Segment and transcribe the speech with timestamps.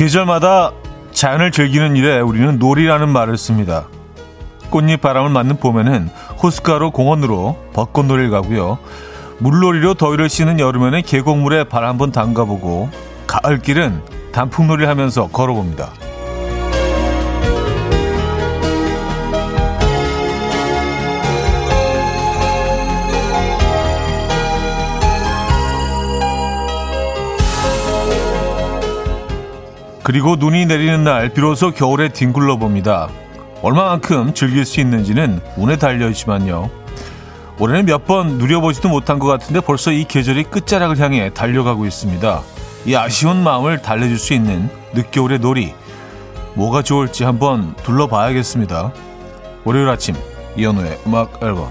[0.00, 0.72] 계절마다
[1.12, 3.86] 자연을 즐기는 일에 우리는 놀이라는 말을 씁니다.
[4.70, 6.08] 꽃잎 바람을 맞는 봄에는
[6.42, 8.78] 호숫가로 공원으로 벚꽃놀이를 가고요.
[9.40, 12.88] 물놀이로 더위를 씻는 여름에는 계곡물에 발 한번 담가보고
[13.26, 14.00] 가을길은
[14.32, 15.90] 단풍놀이 하면서 걸어봅니다.
[30.10, 33.08] 그리고 눈이 내리는 날 비로소 겨울에 뒹굴러 봅니다.
[33.62, 36.68] 얼마만큼 즐길 수 있는지는 운에 달려 있지만요.
[37.60, 42.42] 올해는 몇 번 누려보지도 못한 것 같은데 벌써 이 계절이 끝자락을 향해 달려가고 있습니다.
[42.86, 45.74] 이 아쉬운 마음을 달래줄 수 있는 늦겨울의 놀이
[46.54, 48.92] 뭐가 좋을지 한번 둘러봐야겠습니다.
[49.62, 50.16] 월요일 아침
[50.56, 51.70] 이현우의 음악 앨범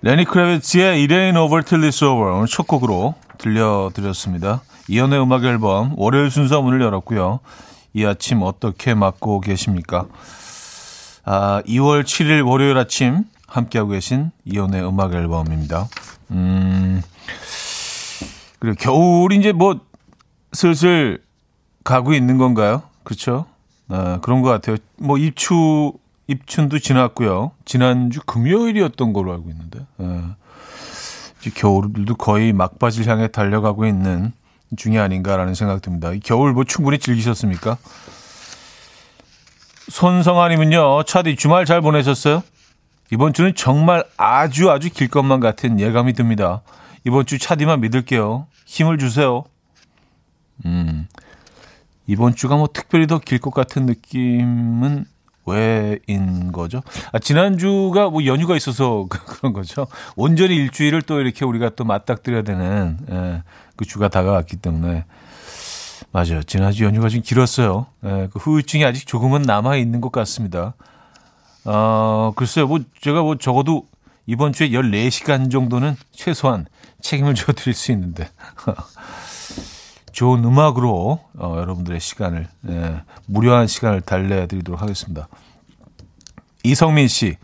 [0.00, 4.62] 레니 크레비츠의 It Ain't Over Till It's Over 오늘 첫 곡으로 들려드렸습니다.
[4.90, 7.38] 이현우의 음악 앨범 월요일 순서 문을 열었고요.
[7.94, 10.06] 이 아침 어떻게 맞고 계십니까?
[11.24, 15.86] 아, 2월 7일 월요일 아침 함께하고 계신 이연의 음악 앨범입니다.
[16.32, 17.02] 음,
[18.58, 19.78] 그리고 겨울이 이제 뭐
[20.52, 21.22] 슬슬
[21.84, 22.82] 가고 있는 건가요?
[23.04, 23.46] 그렇죠?
[23.88, 24.76] 아, 그런 것 같아요.
[24.96, 25.92] 뭐 입추,
[26.26, 27.52] 입춘도 지났고요.
[27.64, 29.86] 지난주 금요일이었던 걸로 알고 있는데.
[29.98, 30.34] 아,
[31.40, 34.32] 이제 겨울도 거의 막바지를 향해 달려가고 있는
[34.76, 36.10] 중이 아닌가라는 생각 듭니다.
[36.24, 37.76] 겨울 뭐 충분히 즐기셨습니까?
[39.88, 42.42] 손성아님은요, 차디 주말 잘 보내셨어요?
[43.12, 46.62] 이번 주는 정말 아주 아주 길 것만 같은 예감이 듭니다.
[47.04, 48.46] 이번 주 차디만 믿을게요.
[48.66, 49.42] 힘을 주세요.
[50.64, 51.08] 음,
[52.06, 55.06] 이번 주가 뭐 특별히 더 길 것 같은 느낌은
[55.46, 56.82] 왜인 거죠?
[57.12, 59.88] 아, 지난주가 뭐 연휴가 있어서 그런 거죠.
[60.14, 63.42] 온전히 일주일을 또 이렇게 우리가 또 맞닥뜨려야 되는, 예,
[63.80, 65.06] 그 주가 다가왔기 때문에.
[66.12, 66.42] 맞아요.
[66.42, 67.86] 지난주 연휴가 좀 길었어요.
[68.04, 70.74] 예, 그 후유증이 아직 조금은 남아 있는 것 같습니다.
[71.64, 72.66] 어, 글쎄요.
[72.66, 73.88] 뭐 제가 뭐 적어도
[74.26, 76.66] 이번 주에 14시간 정도는 최소한
[77.00, 78.28] 책임을 져 드릴 수 있는데.
[80.12, 85.26] 좋은 음악으로 어, 여러분들의 시간을 예, 무료한 시간을 달래 드리도록 하겠습니다.
[86.64, 87.36] 이성민 씨,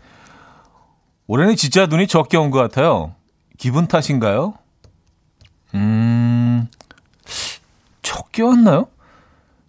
[1.25, 3.15] 올해는 진짜 눈이 적게 온 것 같아요.
[3.57, 4.53] 기분 탓인가요?
[5.77, 6.67] 음,
[8.01, 8.87] 적게 왔나요?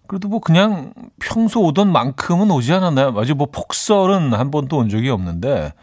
[0.07, 3.13] 그래도 뭐 그냥 평소 오던 만큼은 오지 않았나요?
[3.17, 5.73] 아직 뭐 폭설은 한 번도 온 적이 없는데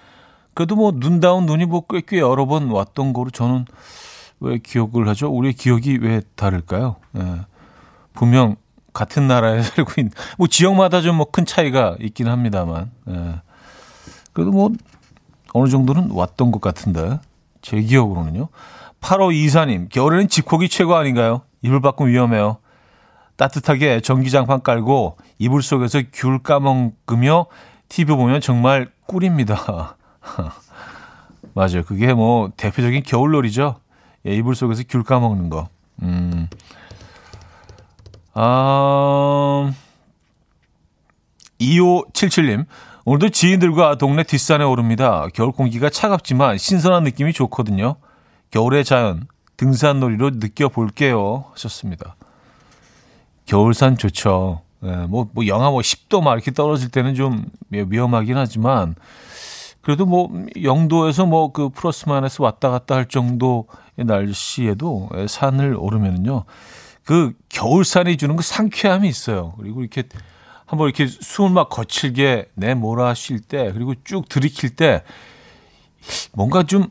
[0.54, 3.66] 그래도 뭐 눈다운 눈이 뭐 꽤 꽤 여러 번 왔던 거로 저는
[4.41, 5.28] 왜 기억을 하죠?
[5.31, 6.97] 우리의 기억이 왜 다를까요?
[7.19, 7.41] 예.
[8.14, 8.56] 분명
[8.93, 13.41] 같은 나라에 살고 있는 뭐 지역마다 좀 뭐 큰 차이가 있긴 합니다만 예.
[14.32, 14.70] 그래도 뭐
[15.53, 17.20] 어느 정도는 왔던 것 같은데
[17.62, 18.48] 제 기억으로는요.
[19.06, 21.43] 8호 이사님 겨울에는 집콕이 최고 아닌가요?
[21.62, 22.56] 이불 밖은 위험해요.
[23.37, 27.47] 따뜻하게 전기장판 깔고 이불 속에서 귤 까먹으며
[27.89, 29.97] TV 보면 정말 꿀입니다.
[31.55, 31.84] 맞아요.
[31.87, 33.77] 그게 뭐 대표적인 겨울놀이죠.
[34.27, 35.69] 예, 이불 속에서 귤 까먹는 거.
[36.03, 36.49] 음.
[38.34, 39.73] 아,
[41.61, 42.67] 2577님.
[43.05, 45.28] 오늘도 지인들과 동네 뒷산에 오릅니다.
[45.33, 47.99] 겨울 공기가 차갑지만 신선한 느낌이 좋거든요.
[48.56, 49.27] 겨울의 자연,
[49.59, 51.44] 등산놀이로 느껴볼게요.
[51.53, 52.17] 하셨습니다.
[53.44, 54.62] 겨울산 좋죠.
[54.83, 58.94] 예, 뭐, 뭐, 영하 뭐 10도 막 이렇게 떨어질 때는 좀 위험하긴 하지만,
[59.83, 60.31] 그래도 뭐,
[60.62, 63.67] 영도에서 뭐 그 플러스 마이너스 왔다 갔다 할 정도의
[63.99, 66.44] 날씨에도 산을 오르면은요,
[67.05, 69.53] 그 겨울산이 주는 그 상쾌함이 있어요.
[69.59, 70.05] 그리고 이렇게
[70.65, 75.03] 한번 이렇게 숨을 막 거칠게 내몰아 쉴 때, 그리고 쭉 들이킬 때,
[76.33, 76.88] 뭔가 좀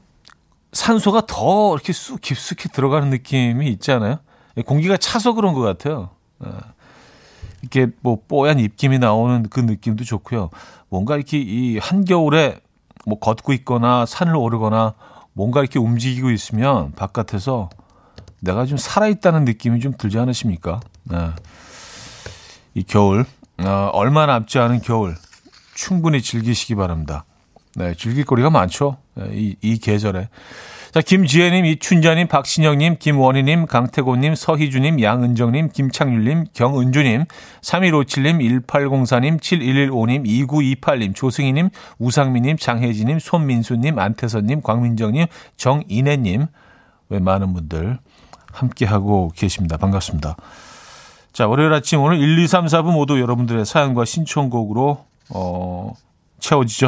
[0.75, 4.19] 산소가 더 이렇게 쑥 깊숙이 들어가는 느낌이 있잖아요.
[4.65, 6.09] 공기가 차서 그런 것 같아요.
[6.45, 6.49] 예.
[7.61, 10.49] 이렇게 뭐 뽀얀 입김이 나오는 그 느낌도 좋고요.
[10.89, 12.59] 뭔가 이렇게 이 한겨울에
[13.05, 14.93] 뭐 걷고 있거나 산을 오르거나
[15.33, 17.69] 뭔가 이렇게 움직이고 있으면 바깥에서
[18.41, 20.81] 내가 좀 살아있다는 느낌이 좀 들지 않으십니까?
[21.03, 21.29] 네.
[22.73, 23.25] 이 겨울,
[23.59, 25.15] 어, 얼마 남지 않은 겨울
[25.73, 27.23] 충분히 즐기시기 바랍니다.
[27.75, 28.97] 네, 즐길 거리가 많죠.
[29.15, 30.29] 네, 이, 이 계절에.
[30.93, 37.25] 자, 김지혜님, 이춘자님, 박신영님, 김원희님, 강태곤님, 서희주님, 양은정님, 김창률님, 경은주님,
[37.61, 41.69] 3157님, 1804님, 7115님, 2928님, 조승희님,
[41.99, 45.25] 우상미님, 장혜진님, 손민수님, 안태선님, 광민정님,
[45.57, 46.47] 정인혜님,
[47.09, 47.99] 왜 많은 분들
[48.53, 49.75] 함께하고 계십니다.
[49.75, 50.37] 반갑습니다.
[51.33, 55.93] 자, 월요일 아침 오늘 1, 2, 3, 4부 모두 여러분들의 사연과 신청곡으로, 어,
[56.39, 56.87] 채워지죠.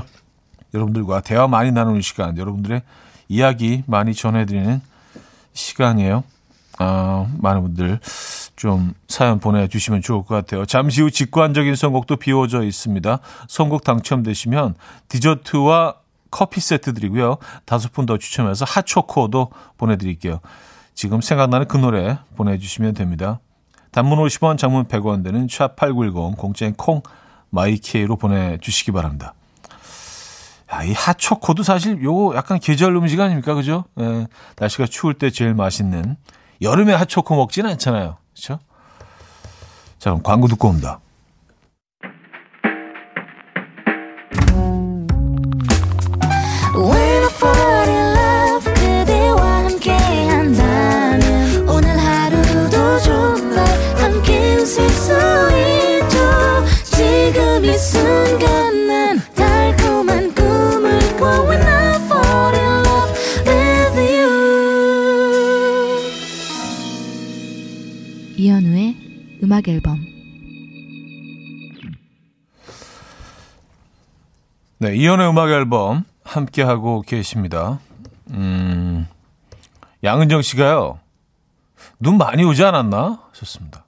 [0.73, 2.81] 여러분들과 대화 많이 나누는 시간, 여러분들의
[3.29, 4.81] 이야기 많이 전해드리는
[5.53, 6.23] 시간이에요.
[6.79, 7.99] 어, 많은 분들
[8.55, 10.65] 좀 사연 보내주시면 좋을 것 같아요.
[10.65, 13.19] 잠시 후 직관적인 선곡도 비워져 있습니다.
[13.47, 14.75] 선곡 당첨되시면
[15.07, 15.95] 디저트와
[16.29, 17.37] 커피 세트 드리고요.
[17.65, 20.39] 다섯 분 더 추첨해서 핫초코도 보내드릴게요.
[20.93, 23.39] 지금 생각나는 그 노래 보내주시면 됩니다.
[23.91, 27.01] 단문 50원, 장문 100원 되는 샵8910 공짜인 콩
[27.49, 29.33] my K로 보내주시기 바랍니다.
[30.73, 33.53] 야, 이 핫초코도 사실 요거 약간 계절 음식 아닙니까?
[33.53, 33.85] 그죠?
[33.99, 34.27] 예,
[34.57, 36.17] 날씨가 추울 때 제일 맛있는
[36.61, 38.17] 여름에 핫초코 먹지는 않잖아요.
[38.33, 38.59] 그렇죠?
[39.99, 40.99] 자, 그럼 광고 듣고 옵니다.
[69.57, 70.05] 음악 앨범
[74.77, 77.79] 네, 이연의 음악 앨범 함께 하고 계십니다.
[78.29, 79.07] 음.
[80.03, 80.99] 양은정 씨가요.
[81.99, 83.19] 눈 많이 오지 않았나?
[83.31, 83.85] 하셨습니다.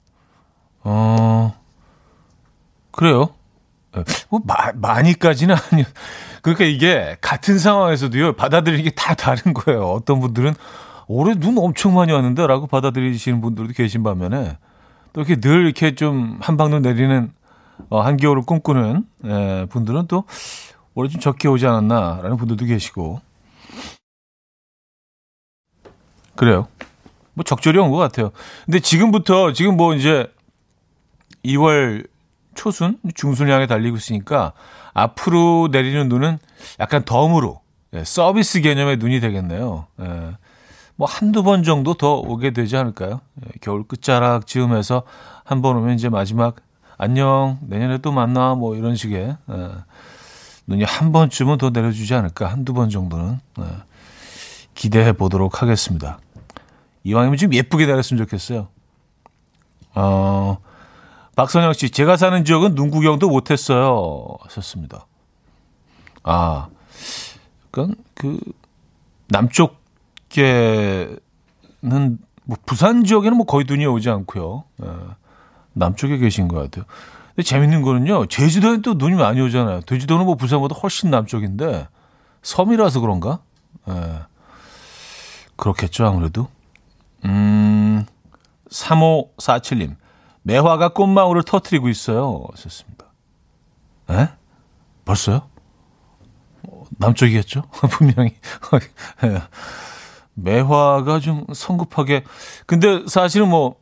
[0.82, 1.54] 어.
[2.90, 3.28] 그래요.
[3.92, 5.84] 네, 뭐 마, 많이까지는 아니요.
[6.42, 8.34] 그러니까 이게 같은 상황에서도요.
[8.34, 9.88] 받아들이는 게다 다른 거예요.
[9.92, 10.54] 어떤 분들은
[11.06, 14.56] 올해 눈 엄청 많이 왔는데라고 받아들이시는 분들도 계신 반면에
[15.12, 17.32] 또 이렇게 늘 이렇게 좀 한방눈 내리는
[17.88, 20.24] 어, 한겨울을 꿈꾸는 예, 분들은 또
[20.94, 23.20] 올해 좀 적게 오지 않았나라는 분들도 계시고
[26.36, 26.68] 그래요.
[27.34, 28.30] 뭐 적절히 온 것 같아요.
[28.64, 30.26] 근데 지금부터 지금 뭐 이제
[31.44, 32.06] 2월
[32.54, 34.52] 초순 중순 향해 달리고 있으니까
[34.92, 36.38] 앞으로 내리는 눈은
[36.80, 37.60] 약간 덤으로
[37.94, 39.86] 예, 서비스 개념의 눈이 되겠네요.
[40.00, 40.36] 예.
[41.00, 43.22] 뭐 한두 번 정도 더 오게 되지 않을까요?
[43.42, 45.04] 예, 겨울 끝자락 즈음에서
[45.44, 46.56] 한 번 오면 이제 마지막
[46.98, 49.70] 안녕 내년에 또 만나 뭐 이런 식의 예,
[50.66, 53.64] 눈이 한 번쯤은 더 내려주지 않을까 한두 번 정도는 예,
[54.74, 56.18] 기대해 보도록 하겠습니다.
[57.04, 58.68] 이왕이면 좀 예쁘게 내렸으면 좋겠어요.
[59.94, 60.58] 어,
[61.34, 64.36] 박선영 씨, 제가 사는 지역은 눈 구경도 못했어요.
[64.42, 65.06] 하셨습니다.
[66.24, 66.68] 아,
[67.70, 68.38] 그건 그
[69.28, 69.79] 남쪽
[70.30, 74.64] 밖에는 뭐 부산 지역에는 뭐 거의 눈이 오지 않고요.
[74.84, 74.88] 예,
[75.72, 76.84] 남쪽에 계신 것 같아요.
[77.34, 78.26] 근데 재밌는 거는요.
[78.26, 79.82] 제주도엔 또 눈이 많이 오잖아요.
[79.82, 81.88] 제주도는 뭐 부산보다 훨씬 남쪽인데
[82.42, 83.40] 섬이라서 그런가?
[83.88, 84.20] 예,
[85.56, 86.48] 그렇겠죠 아무래도.
[87.24, 88.06] 음,
[88.70, 89.96] 3547님.
[90.42, 92.46] 매화가 꽃망울을 터트리고 있어요.
[92.54, 93.04] 썼습니다.
[94.10, 94.28] 에?
[95.04, 95.42] 벌써요?
[96.62, 97.62] 어, 남쪽이겠죠?
[97.90, 98.36] 분명히.
[100.44, 100.50] 예.
[100.50, 102.24] 매화가 좀 성급하게
[102.66, 103.76] 근데 사실은 뭐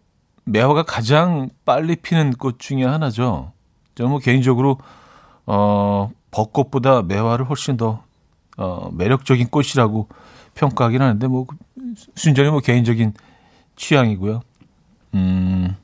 [0.44, 3.52] 매화가 가장 빨리 피는 꽃 중에 하나죠.
[3.94, 4.78] 저는 뭐 개인적으로
[5.46, 8.02] 어 벚꽃보다 매화를 훨씬 더
[8.56, 10.08] 어, 매력적인 꽃이라고
[10.54, 11.46] 평가하긴 하는데 뭐
[12.14, 13.14] 순전히 뭐 개인적인
[13.76, 14.42] 취향이고요.
[15.14, 15.76] 음.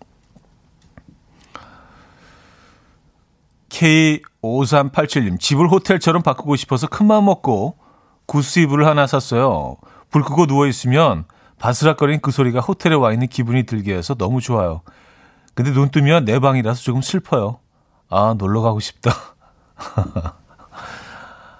[3.69, 7.76] K5387님, 집을 호텔처럼 바꾸고 싶어서 큰맘 먹고
[8.26, 9.76] 구스 이불을 하나 샀어요.
[10.14, 11.25] 불 끄고 누워 있으면
[11.59, 14.83] 바스락거리는 그 소리가 호텔에 와 있는 기분이 들게 해서 너무 좋아요.
[15.54, 17.59] 근데 눈 뜨면 내 방이라서 조금 슬퍼요.
[18.09, 19.11] 아, 놀러 가고 싶다.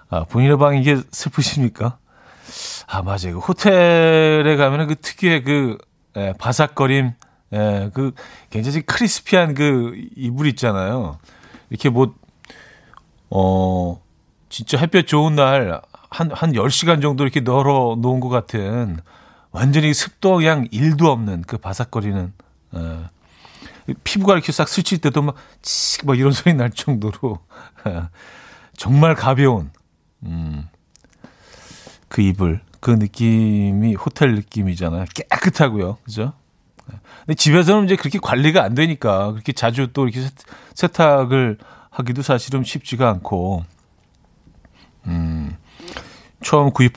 [0.09, 1.99] 아, 본인의 방이 이게 슬프십니까?
[2.87, 3.33] 아, 맞아요.
[3.33, 5.79] 그 호텔에 가면은 그 특유의 그,
[6.17, 7.13] 예, 바삭거림,
[7.55, 8.13] 예, 그
[8.51, 11.19] 굉장히 크리스피한 그 이불 있잖아요.
[11.71, 12.15] 이렇게 뭐,
[13.31, 14.01] 어,
[14.49, 15.83] 진짜 햇볕 좋은 날
[16.15, 18.99] 한, 한 10시간 정도 이렇게 널어 놓은 것 같은
[19.51, 22.33] 완전히 습도 그냥 1도 없는 그 바삭거리는,
[22.73, 23.11] 어,
[24.05, 27.41] 피부가 이렇게 싹 스칠 때도 막, 칙, 막 이런 소리 날 정도로,
[27.85, 28.09] 어,
[28.77, 29.73] 정말 가벼운,
[30.23, 30.69] 음,
[32.09, 35.07] 그 이불, 그 느낌이 호텔 느낌이잖아요.
[35.15, 35.99] 깨끗하고요.
[36.05, 36.33] 그죠?
[37.27, 40.29] 근데 집에서는 이제 그렇게 관리가 안 되니까 그렇게 자주 또 이렇게
[40.75, 41.59] 세탁을
[41.91, 43.65] 하기도 사실은 쉽지가 않고,
[45.07, 45.57] 음,
[46.45, 46.93] 처음 구입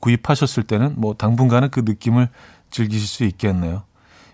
[0.00, 2.28] 구입 하셨을 때는 뭐 당분간은 그 느낌을
[2.70, 3.82] 즐기실 수 있겠네요.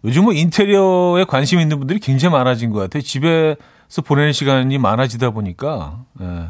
[0.05, 3.03] 요즘 뭐 인테리어에 관심 있는 분들이 굉장히 많아진 것 같아요.
[3.03, 6.05] 집에서 보내는 시간이 많아지다 보니까.
[6.21, 6.49] 예.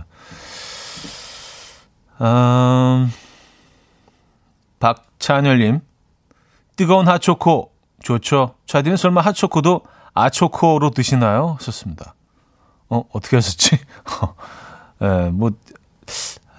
[2.25, 3.13] 음,
[4.81, 5.81] 박찬열님,
[6.77, 8.55] 뜨거운 핫초코 좋죠.
[8.67, 9.83] 차디는 설마 핫초코도
[10.15, 11.57] 아초코로 드시나요?
[11.61, 12.15] 썼습니다.
[12.89, 13.79] 어 어떻게 하셨지?
[15.03, 15.53] 예, 뭐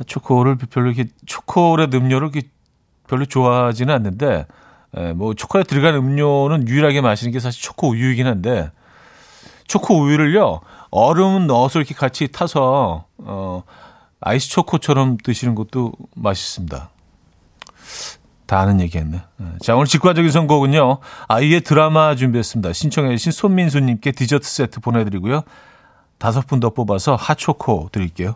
[0.07, 2.49] 초코를 별로 이렇게 초콜릿 음료를 이렇게
[3.07, 4.45] 별로 좋아하지는 않는데
[4.97, 8.71] 예, 뭐 초콜릿 들어간 음료는 유일하게 마시는 게 사실 초코 우유이긴 한데
[9.67, 13.63] 초코 우유를요 얼음 넣어서 이렇게 같이 타서 어
[14.21, 16.89] 아이스 초코처럼 드시는 것도 맛있습니다.
[18.45, 19.17] 다 아는 얘기했네.
[19.17, 19.45] 예.
[19.61, 20.99] 자, 오늘 직관적인 선곡은요.
[21.27, 22.73] 아이의 드라마 준비했습니다.
[22.73, 25.43] 신청해 주신 손민수님께 디저트 세트 보내드리고요.
[26.19, 28.35] 다섯 분 더 뽑아서 핫초코 드릴게요.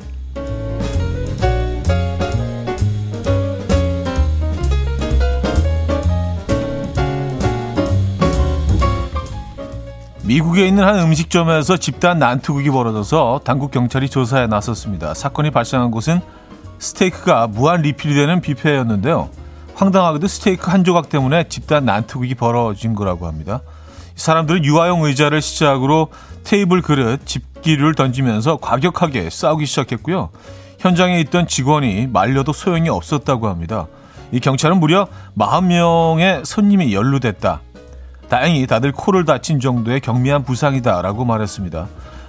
[10.31, 15.13] 미국에 있는 한 음식점에서 집단 난투극이 벌어져서 당국 경찰이 조사에 나섰습니다.
[15.13, 16.21] 사건이 발생한 곳은
[16.79, 19.29] 스테이크가 무한 리필이 되는 뷔페였는데요.
[19.75, 23.59] 황당하게도 스테이크 한 조각 때문에 집단 난투극이 벌어진 거라고 합니다.
[24.15, 26.07] 사람들은 유아용 의자를 시작으로
[26.45, 30.29] 테이블 그릇, 집기를 던지면서 과격하게 싸우기 시작했고요.
[30.79, 33.87] 현장에 있던 직원이 말려도 소용이 없었다고 합니다.
[34.31, 37.59] 이 경찰은 무려 40명의 손님이 연루됐다.
[38.31, 41.87] 다행히 다들 코를 다친 정도의 경미한 부상이다라고 말했습니다.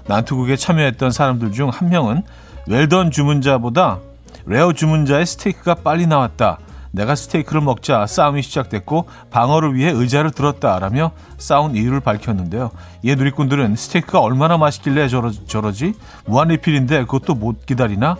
[0.08, 2.24] 난투극에 참여했던 사람들 중 한 명은
[2.66, 4.00] 웰던 주문자보다
[4.44, 6.58] 레어 주문자의 스테이크가 빨리 나왔다.
[6.90, 12.72] 내가 스테이크를 먹자 싸움이 시작됐고 방어를 위해 의자를 들었다라며 싸운 이유를 밝혔는데요.
[13.04, 15.94] 이에 누리꾼들은 스테이크가 얼마나 맛있길래 저러, 저러지?
[16.26, 18.16] 무한리필인데 그것도 못 기다리나?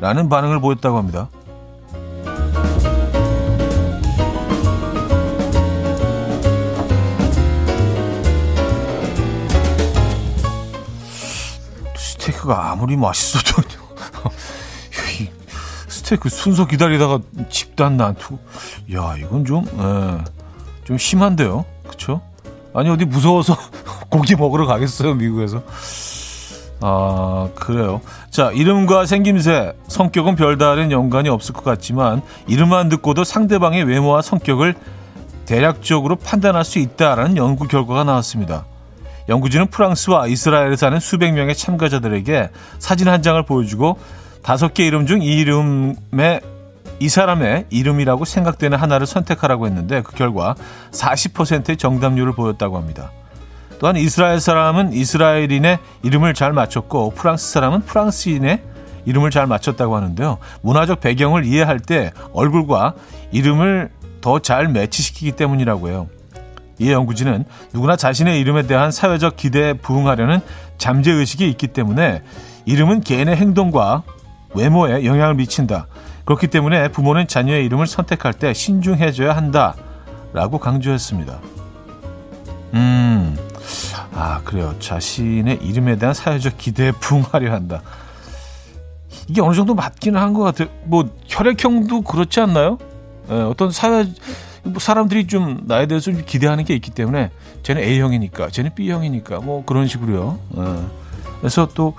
[0.00, 1.28] 라는 반응을 보였다고 합니다.
[12.44, 13.62] 스테이크가 아무리 맛있어도
[15.88, 18.38] 스테이크 순서 기다리다가 집단 난투.
[18.94, 20.24] 야, 이건 좀, 예,
[20.84, 21.64] 좀 심한데요.
[21.88, 22.20] 그쵸?
[22.74, 23.56] 아니, 어디 무서워서
[24.10, 25.62] 고기 먹으러 가겠어요, 미국에서.
[26.80, 28.00] 아, 그래요.
[28.30, 34.74] 자, 이름과 생김새, 성격은 별다른 연관이 없을 것 같지만, 이름만 듣고도 상대방의 외모와 성격을
[35.46, 38.66] 대략적으로 판단할 수 있다라는 연구 결과가 나왔습니다.
[39.28, 43.98] 연구진은 프랑스와 이스라엘에 사는 수백 명의 참가자들에게 사진 한 장을 보여주고
[44.42, 46.40] 다섯 개 이름 중 이 이름의
[47.00, 50.54] 이 사람의 이름이라고 생각되는 하나를 선택하라고 했는데 그 결과
[50.92, 53.10] 40%의 정답률을 보였다고 합니다.
[53.80, 58.62] 또한 이스라엘 사람은 이스라엘인의 이름을 잘 맞췄고 프랑스 사람은 프랑스인의
[59.06, 60.38] 이름을 잘 맞췄다고 하는데요.
[60.62, 62.94] 문화적 배경을 이해할 때 얼굴과
[63.32, 63.90] 이름을
[64.20, 66.08] 더 잘 매치시키기 때문이라고 해요.
[66.78, 70.40] 이 연구진은 누구나 자신의 이름에 대한 사회적 기대에 부응하려는
[70.78, 72.22] 잠재의식이 있기 때문에
[72.64, 74.02] 이름은 개인의 행동과
[74.54, 75.86] 외모에 영향을 미친다.
[76.24, 79.74] 그렇기 때문에 부모는 자녀의 이름을 선택할 때 신중해져야 한다.
[80.32, 81.38] 라고 강조했습니다.
[82.74, 83.36] 음,
[84.14, 84.74] 아, 그래요.
[84.80, 87.82] 자신의 이름에 대한 사회적 기대에 부응하려 한다.
[89.28, 90.68] 이게 어느 정도 맞기는 한 것 같아요.
[90.84, 92.78] 뭐, 혈액형도 그렇지 않나요?
[93.30, 94.04] 예, 어떤 사회,
[94.64, 97.30] 뭐 사람들이 좀 나에 대해서 좀 기대하는 게 있기 때문에
[97.62, 100.38] 쟤는 A형이니까 쟤는 B형이니까 뭐 그런 식으로요.
[100.50, 100.90] 어.
[101.40, 101.94] 그래서 또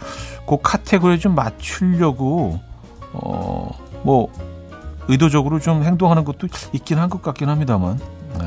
[0.47, 2.59] 그 카테고리에 좀 맞추려고
[3.13, 3.69] 어
[4.03, 4.31] 뭐
[5.07, 7.99] 의도적으로 좀 행동하는 것도 있긴 한 것 같긴 합니다만.
[8.39, 8.45] 네.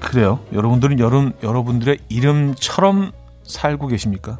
[0.00, 0.40] 그래요.
[0.52, 3.12] 여러분들은 여름 여러분들의 이름처럼
[3.44, 4.38] 살고 계십니까?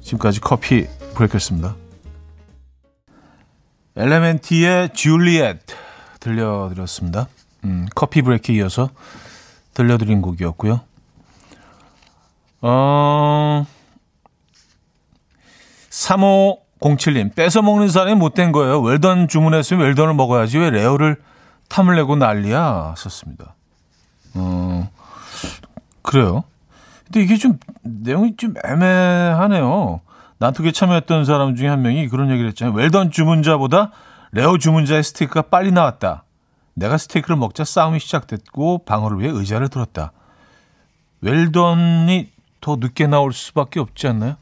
[0.00, 1.74] 지금까지 커피 브레이크였습니다.
[3.96, 5.58] LMNT의 Juliet
[6.20, 7.28] 들려드렸습니다.
[7.64, 8.90] 음, 커피 브레이크 이어서
[9.74, 10.80] 들려드린 곡이었고요.
[12.60, 13.66] 어,
[15.90, 18.80] 3507님, 뺏어 먹는 사람이 못된 거예요.
[18.80, 20.58] 웰던 주문했으면 well-done을 먹어야지.
[20.58, 21.16] 왜 rare를
[21.68, 22.94] 탐을 내고 난리야?
[22.96, 23.54] 썼습니다.
[24.34, 24.90] 어,
[26.02, 26.44] 그래요.
[27.04, 30.00] 근데 이게 좀, 내용이 좀 애매하네요.
[30.38, 32.74] 난투에 참여했던 사람 중에 한 명이 그런 얘기를 했잖아요.
[32.74, 33.90] 웰던 주문자보다
[34.32, 36.24] rare 주문자의 스테이크가 빨리 나왔다.
[36.74, 40.12] 내가 스테이크를 먹자 싸움이 시작됐고 방어를 위해 의자를 들었다.
[41.20, 42.30] well-done이
[42.60, 44.36] 더 늦게 나올 수밖에 없지 않나요?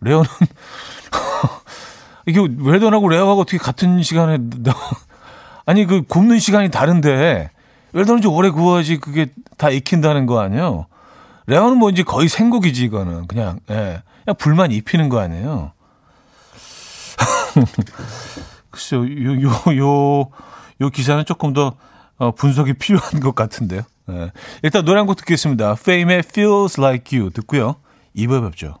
[0.00, 0.28] rare는
[2.26, 4.38] 이게 well-done하고 rare하고 어떻게 같은 시간에
[5.66, 7.50] 아니 그 굽는 시간이 다른데
[7.92, 10.86] well-done은 좀 오래 구워야지 그게 다 익힌다는 거 아니에요?
[11.46, 14.02] 레어는 뭐 이제 거의 생고기지 이거는 그냥 예.
[14.24, 15.72] 그냥 불만 입히는 거 아니에요?
[18.70, 20.30] 글쎄요, 요, 요, 요,
[20.80, 21.76] 요 기사는 조금 더
[22.18, 23.82] 어, 분석이 필요한 것 같은데요.
[24.06, 24.30] 네.
[24.62, 25.72] 일단 노래 한 곡 듣겠습니다.
[25.72, 27.76] Fame의 Feels Like You 듣고요.
[28.16, 28.76] 2부에 뵙죠.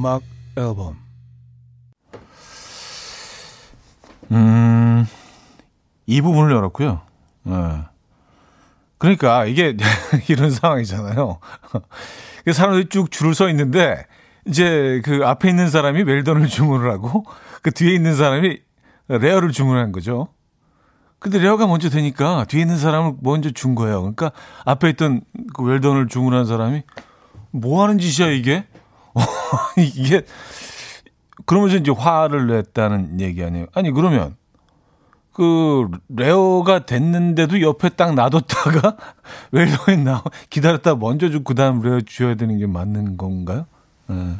[0.00, 0.22] 음악
[0.56, 0.96] 앨범
[4.32, 5.06] 음,
[6.06, 7.02] 이 부분을 열었고요.
[7.42, 7.52] 네.
[8.96, 9.76] 그러니까 이게
[10.28, 11.38] 이런 상황이잖아요.
[12.50, 14.06] 사람들이 쭉 줄을 서 있는데
[14.46, 17.26] 이제 그 앞에 있는 사람이 well-done을 주문을 하고
[17.60, 18.58] 그 뒤에 있는 사람이
[19.08, 20.28] rare를 주문한 거죠.
[21.18, 24.00] 근데 rare가 먼저 되니까 뒤에 있는 사람을 먼저 준 거예요.
[24.00, 24.32] 그러니까
[24.64, 25.20] 앞에 있던
[25.52, 26.84] 그 well-done을 주문한 사람이
[27.50, 28.64] 뭐 하는 짓이야 이게?
[29.76, 30.22] 이게
[31.46, 33.66] 그러면서 이제 화를 냈다는 얘기 아니에요.
[33.74, 34.36] 아니, 그러면
[35.32, 38.96] 그 rare가 됐는데도 옆에 딱 놔뒀다가
[39.52, 43.66] 웰더에 나 기다렸다 먼저 주고 그다음 rare 줘야 되는 게 맞는 건가요?
[44.10, 44.36] 예.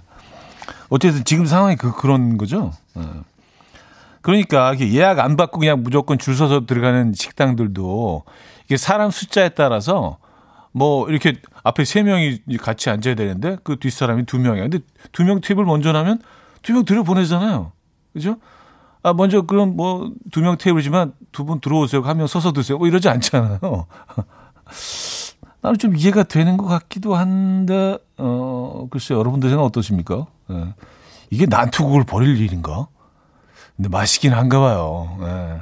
[0.89, 2.73] 어쨌든 지금 상황이 그 그런 거죠.
[2.99, 3.03] 예.
[4.21, 8.25] 그러니까 예약 안 받고 그냥 무조건 줄 서서 들어가는 식당들도
[8.67, 10.19] 이게 사람 숫자에 따라서
[10.73, 11.35] 뭐 이렇게
[11.65, 14.63] 앞에 세 명이 같이 앉아야 되는데 그 뒷사람이 두 명이야.
[14.69, 14.79] 근데
[15.13, 16.21] 두명 테이블 먼저 나면
[16.63, 17.73] 두 명 들여 보내잖아요.
[18.13, 18.37] 그죠?
[19.03, 22.03] 아, 먼저 그럼 뭐 두 명 테이블이지만 두 분 들어오세요.
[22.03, 22.79] 한 명 서서 드세요.
[22.79, 23.59] 뭐 이러지 않잖아요.
[25.63, 29.19] 나는 좀 이해가 되는 것 같기도 한데, 어, 글쎄요.
[29.19, 30.27] 여러분들 생각 어떠십니까?
[30.51, 30.75] 예.
[31.31, 32.87] 이게 난투국을 버릴 일인가?
[33.77, 35.19] 근데 맛있긴 한가 봐요.
[35.23, 35.61] 예.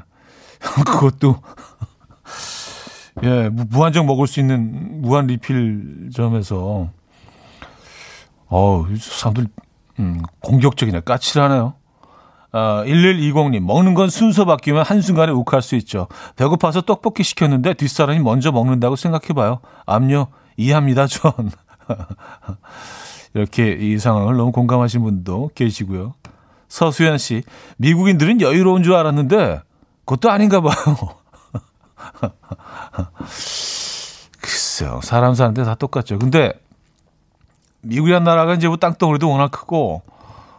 [0.85, 1.41] 그것도,
[3.25, 6.91] 예, 무한정 먹을 수 있는 무한 리필점에서,
[8.49, 9.47] 어우, 사람들
[9.99, 11.01] 음, 공격적이네.
[11.01, 11.75] 까칠하네요.
[12.53, 16.09] 아, 1120님, 먹는 건 순서 바뀌면 한순간에 욱할 수 있죠.
[16.37, 19.61] 배고파서 떡볶이 시켰는데 뒷사람이 먼저 먹는다고 생각해봐요.
[19.85, 20.27] 압류,
[20.57, 21.33] 이해합니다, 전.
[23.35, 26.15] 이렇게 이 상황을 너무 공감하신 분도 계시고요.
[26.69, 27.43] 서수연 씨,
[27.77, 29.61] 미국인들은 여유로운 줄 알았는데,
[30.07, 30.75] 그것도 아닌가 봐요.
[34.41, 36.19] 글쎄요, 사람 사는데 다 똑같죠.
[36.19, 36.53] 근데
[37.83, 40.03] 미국이란 나라가 이제 뭐 땅덩어리도 워낙 크고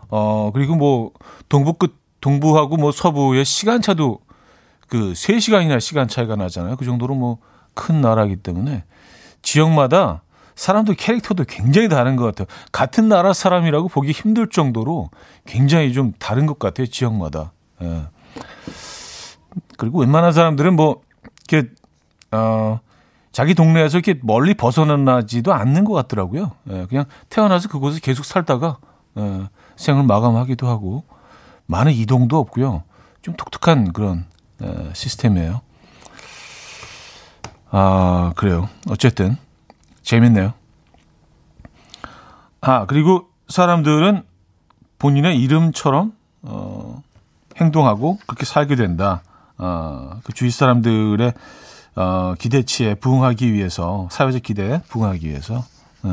[0.09, 1.11] 어 그리고 뭐
[1.49, 4.19] 동부 끝 동부하고 뭐 서부의 시간차도
[4.87, 6.75] 그 3시간이나 시간 차이가 나잖아요.
[6.75, 7.39] 그 정도로 뭐
[7.79, 8.83] 큰 나라이기 때문에
[9.41, 10.21] 지역마다
[10.55, 12.47] 사람들 캐릭터도 굉장히 다른 것 같아요.
[12.73, 15.09] 같은 나라 사람이라고 보기 힘들 정도로
[15.45, 16.87] 굉장히 좀 다른 것 같아요.
[16.87, 17.53] 지역마다.
[17.81, 18.07] 예.
[19.77, 21.01] 그리고 웬만한 사람들은 뭐
[21.49, 21.69] 이렇게
[22.31, 22.79] 어
[23.31, 26.51] 자기 동네에서 이렇게 멀리 벗어나지도 않는 것 같더라고요.
[26.69, 28.77] 예, 그냥 태어나서 그곳에 계속 살다가
[29.17, 31.03] 예, 생을 마감하기도 하고
[31.65, 32.83] 많은 이동도 없고요.
[33.21, 34.25] 좀 독특한 그런
[34.63, 35.61] 예, 시스템이에요.
[37.71, 38.67] 아 그래요.
[38.89, 39.37] 어쨌든
[40.01, 40.53] 재밌네요.
[42.61, 44.23] 아 그리고 사람들은
[44.97, 47.01] 본인의 이름처럼 어,
[47.57, 49.21] 행동하고 그렇게 살게 된다.
[49.59, 51.33] 어, 그 주위 사람들의
[51.95, 55.63] 어, 기대치에 부응하기 위해서 사회적 기대에 부응하기 위해서
[56.05, 56.09] 예.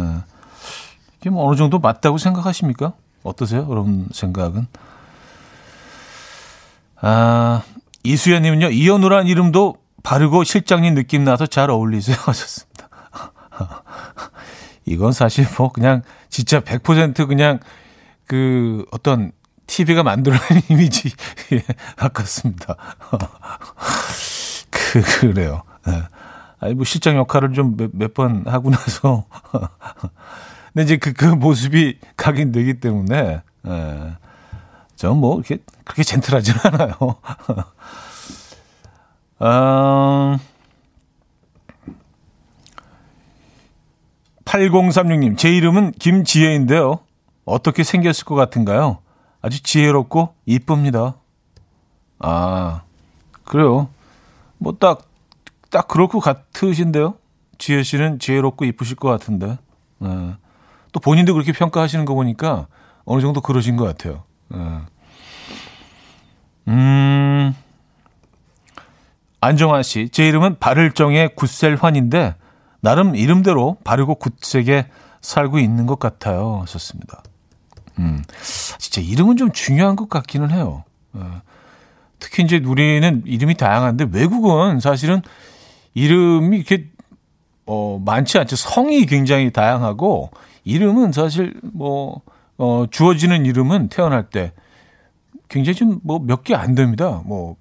[1.21, 2.93] 이게 뭐 어느 정도 맞다고 생각하십니까?
[3.23, 3.67] 어떠세요?
[3.71, 4.67] 여러분 생각은?
[7.01, 7.63] 아
[8.03, 12.89] 이수연님은요 이현우란 이름도 바르고 실장님 느낌 나서 잘 어울리세요 하셨습니다.
[14.87, 17.59] 이건 사실 뭐 그냥 진짜 100% 그냥
[18.27, 19.33] 그 어떤
[19.67, 21.13] TV가 만들어낸 이미지
[21.53, 21.63] 예,
[22.11, 22.77] 같습니다.
[24.71, 25.63] 그, 그래요.
[25.87, 26.03] 네.
[26.61, 29.25] 아니, 뭐, 실장 역할을 좀 몇 번 하고 나서.
[30.73, 34.17] 근데 이제 그, 그 모습이 각인되기 때문에, 예.
[34.97, 36.95] 전 뭐, 이렇게, 그렇게 젠틀하진 않아요.
[39.43, 40.39] 음,
[44.45, 47.01] 8036님, 제 이름은 김지혜인데요.
[47.45, 48.99] 어떻게 생겼을 것 같은가요?
[49.43, 51.17] 아주 지혜롭고 이쁩니다.
[52.19, 52.83] 아,
[53.45, 53.89] 그래요.
[54.59, 55.03] 뭐 딱,
[55.71, 57.15] 딱 그럴 것 같으신데요?
[57.59, 59.59] 지혜 씨는 지혜롭고 이쁘실 것 같은데.
[59.99, 60.35] 네.
[60.93, 62.67] 또 본인도 그렇게 평가하시는 거 보니까
[63.05, 64.25] 어느 정도 그러신 것 같아요.
[64.49, 64.59] 네.
[66.69, 67.55] 음,
[69.41, 72.35] 안정환 씨, 제 이름은 바를정의 굿셀환인데,
[72.81, 74.89] 나름 이름대로 바르고 굳세게
[75.21, 76.61] 살고 있는 것 같아요.
[76.63, 77.23] 하셨습니다.
[77.99, 78.23] 음,
[78.79, 80.85] 진짜 이름은 좀 중요한 것 같기는 해요.
[81.13, 81.23] 네.
[82.19, 85.23] 특히 이제 우리는 이름이 다양한데 외국은 사실은
[85.95, 86.89] 이름이 이렇게
[87.67, 88.57] 어 많지 않죠.
[88.57, 90.31] 성이 굉장히 다양하고
[90.65, 92.23] 이름은 사실 뭐
[92.59, 94.53] 어, 주어지는 이름은 태어날 때
[95.49, 97.23] 굉장히 좀 뭐 몇 개 안 됩니다.
[97.25, 97.57] 뭐,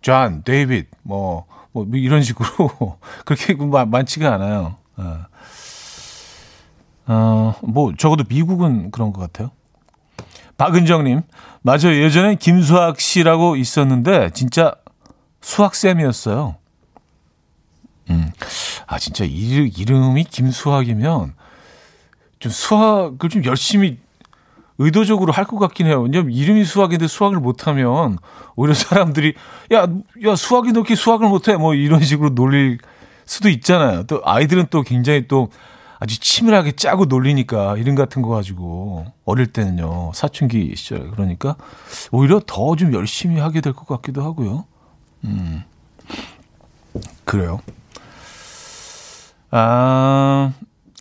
[0.00, 2.96] 존, 데이빗, 뭐, 뭐, 이런 식으로.
[3.26, 4.76] 그렇게 많지가 않아요.
[4.96, 5.18] 어.
[7.06, 9.50] 어, 뭐, 적어도 미국은 그런 것 같아요.
[10.58, 11.22] 박은정님,
[11.62, 11.94] 맞아요.
[11.94, 14.74] 예전에 김수학 씨라고 있었는데, 진짜
[15.40, 16.56] 수학쌤이었어요.
[18.10, 18.32] 음,
[18.86, 21.34] 아, 진짜 이름, 이름이 김수학이면,
[22.40, 23.98] 좀 수학을 좀 열심히
[24.78, 26.02] 의도적으로 할 것 같긴 해요.
[26.02, 28.18] 왜냐면 이름이 수학인데 수학을 못하면
[28.54, 29.34] 오히려 사람들이
[29.72, 29.88] 야,
[30.24, 32.78] 야 수학이 너렇게 수학을 못해 뭐 이런 식으로 놀릴
[33.26, 34.04] 수도 있잖아요.
[34.04, 35.50] 또 아이들은 또 굉장히 또
[36.00, 41.56] 아주 치밀하게 짜고 놀리니까 이름 같은 거 가지고 어릴 때는요 사춘기 시절 그러니까
[42.12, 44.64] 오히려 더 좀 열심히 하게 될 것 같기도 하고요.
[45.24, 45.64] 음
[47.24, 47.60] 그래요.
[49.50, 50.52] 아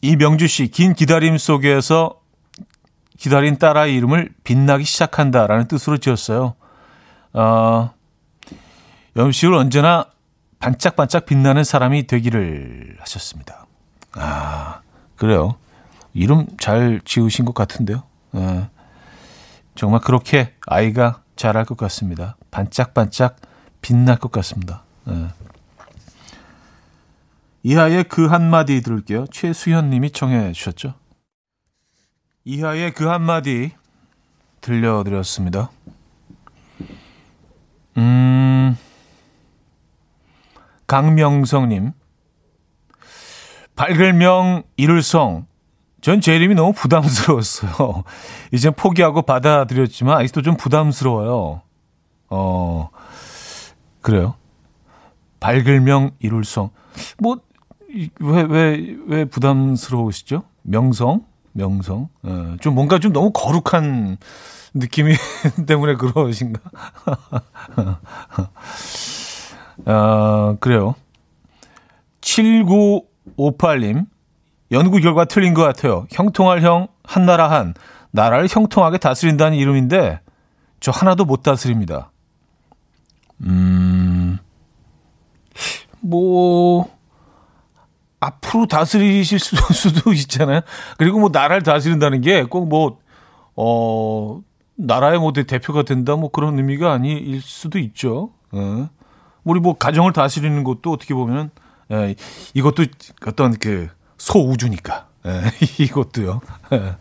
[0.01, 2.19] 이명주 씨 긴 기다림 속에서
[3.17, 6.53] 기다린 딸아이 이름을 빛나기 시작한다라는 뜻으로 지었어요.
[7.33, 7.91] 어,
[9.15, 10.05] 염식을 언제나
[10.59, 13.65] 반짝반짝 빛나는 사람이 되기를 하셨습니다.
[14.13, 14.81] 아,
[15.17, 15.55] 그래요.
[16.13, 18.03] 이름 잘 지으신 것 같은데요.
[18.35, 18.69] 예,
[19.75, 22.37] 정말 그렇게 아이가 잘할 것 같습니다.
[22.51, 23.37] 반짝반짝
[23.81, 24.83] 빛날 것 같습니다.
[25.09, 25.27] 예.
[27.63, 29.27] 이하의 그 한마디 들을게요.
[29.27, 30.93] 최수현 님이 청해 주셨죠.
[32.45, 33.71] 이하의 그 한마디
[34.61, 35.69] 들려드렸습니다.
[37.97, 38.77] 음,
[40.87, 41.91] 강명성님.
[43.77, 45.45] 발글명 이룰성.
[46.01, 48.03] 전 제 이름이 너무 부담스러웠어요.
[48.51, 51.61] 이젠 포기하고 받아들였지만 아직도 좀 부담스러워요.
[52.29, 52.89] 어,
[54.01, 54.35] 그래요.
[55.39, 56.69] 발글명 이룰성.
[57.19, 57.39] 뭐,
[58.19, 60.43] 왜, 왜, 왜 부담스러우시죠?
[60.63, 61.25] 명성?
[61.53, 62.09] 명성.
[62.23, 64.17] 어, 좀 뭔가 좀 너무 거룩한
[64.73, 65.13] 느낌이
[65.67, 66.59] 때문에 그러신가?
[69.85, 70.95] 아, 그래요.
[73.37, 74.05] 7958님.
[74.71, 76.07] 연구 결과 틀린 것 같아요.
[76.11, 77.73] 형통할 형, 한나라 한.
[78.11, 80.19] 나라를 형통하게 다스린다는 이름인데,
[80.79, 82.11] 저 하나도 못 다스립니다.
[83.43, 84.39] 음,
[86.01, 86.89] 뭐,
[88.19, 89.39] 앞으로 다스리실
[89.73, 90.61] 수도 있잖아요.
[90.97, 92.97] 그리고 뭐 나라를 다스린다는 게 꼭 뭐,
[93.55, 94.41] 어,
[94.75, 98.31] 나라의 뭐 대표가 된다 뭐 그런 의미가 아닐 수도 있죠.
[98.53, 98.87] 예.
[99.43, 101.49] 우리 뭐 가정을 다스리는 것도 어떻게 보면
[101.91, 102.15] 예,
[102.53, 102.85] 이것도
[103.25, 105.51] 어떤 그 소우주니까 예,
[105.83, 106.41] 이것도요.
[106.73, 106.95] 예.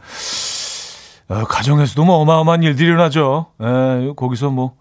[1.29, 3.47] 어, 가정에서도 뭐 어마어마한 일들이 일어나죠.
[3.61, 4.77] 예, 거기서 뭐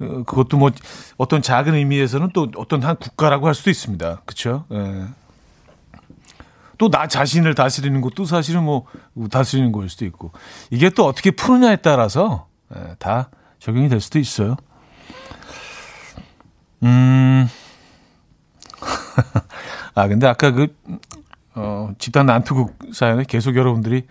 [0.00, 0.70] 어, 그것도 뭐
[1.16, 4.22] 어떤 작은 의미에서는 또 어떤 한 국가라고 할 수도 있습니다.
[4.24, 4.64] 그렇죠?
[4.72, 5.06] 예.
[6.78, 8.86] 또나 자신을 다스리는 것도 사실은 뭐
[9.30, 10.30] 다스리는 거일 수도 있고
[10.70, 14.56] 이게 또 어떻게 푸느냐에 따라서 예, 다 적용이 될 수도 있어요.
[16.84, 17.48] 음.
[19.94, 20.68] 아 근데 아까 그
[21.54, 24.06] 어, 집단 난투극 사연에 계속 여러분들이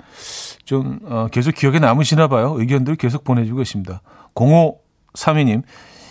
[0.66, 2.56] 좀 어, 계속 기억에 남으시나 봐요.
[2.58, 4.02] 의견들 계속 보내주고 계십니다.
[4.36, 5.64] 0532님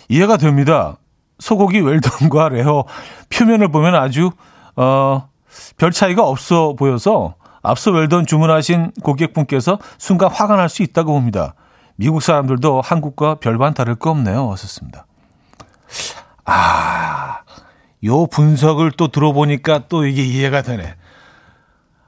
[0.09, 0.97] 이해가 됩니다.
[1.39, 2.85] 소고기 웰던과 레어
[3.29, 4.31] 표면을 보면 아주
[4.75, 5.29] 어,
[5.77, 11.53] 별 차이가 없어 보여서 앞서 웰던 주문하신 고객분께서 순간 화가 날 수 있다고 봅니다.
[11.95, 14.47] 미국 사람들도 한국과 별반 다를 거 없네요.
[14.47, 15.05] 왔었습니다.
[16.45, 17.36] 아,
[18.03, 20.95] 요 분석을 또 들어보니까 또 이게 이해가 되네.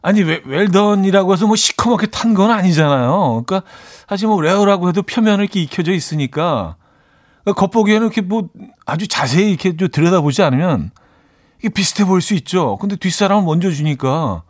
[0.02, 3.44] 아니, 웰던이라고 해서 뭐 시커멓게 탄 건 아니잖아요.
[3.46, 3.64] 그러니까,
[4.08, 6.76] 사실 뭐 레어라고 해도 표면을 이렇게 익혀져 있으니까,
[7.44, 8.48] 그러니까 겉보기에는 이렇게 뭐
[8.86, 10.92] 아주 자세히 이렇게 좀 들여다보지 않으면
[11.60, 12.78] 이게 비슷해 보일 수 있죠.
[12.78, 14.44] 근데 뒷사람을 먼저 주니까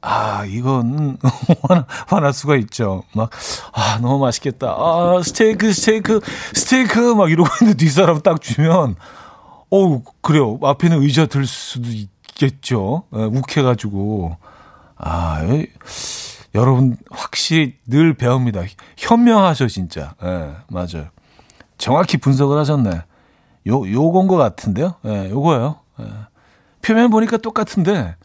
[0.00, 1.16] 아, 이건
[1.68, 3.02] 화나, 화날 수가 있죠.
[3.14, 3.30] 막,
[3.72, 4.68] 아, 너무 맛있겠다.
[4.76, 6.20] 아, 스테이크, 스테이크,
[6.54, 8.96] 스테이크 막 이러고 있는데 뒷사람 딱 주면,
[9.72, 10.58] 어우, 그래요.
[10.62, 13.04] 앞에는 의자 들 수도 있겠죠.
[13.14, 14.36] 에, 예, 욱해가지고.
[14.96, 15.66] 아, 에,
[16.54, 18.64] 여러분, 확실히 늘 배웁니다.
[18.98, 20.14] 현명하셔, 진짜.
[20.22, 21.08] 예, 맞아요.
[21.78, 22.90] 정확히 분석을 하셨네.
[23.68, 24.96] 요, 요건 것 같은데요.
[25.06, 25.76] 예, 요거예요.
[26.00, 26.04] 예.
[26.82, 28.16] 표면 보니까 똑같은데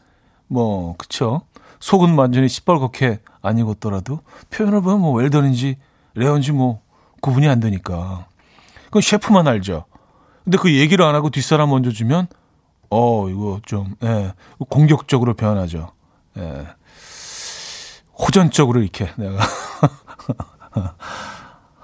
[0.48, 1.44] 뭐 그쵸
[1.80, 5.78] 속은 완전히 시뻘겋게 안 익었더라도 표면을 보면 뭐 웰던인지
[6.16, 6.82] 레어인지 뭐
[7.22, 8.26] 구분이 안 되니까
[8.86, 9.86] 그건 셰프만 알죠.
[10.48, 12.28] 근데 그 얘기를 안 하고 뒷사람 먼저 주면
[12.90, 14.32] 어 이거 좀 예,
[14.70, 15.92] 공격적으로 변하죠.
[16.38, 16.68] 예.
[18.18, 19.40] 호전적으로 이렇게 내가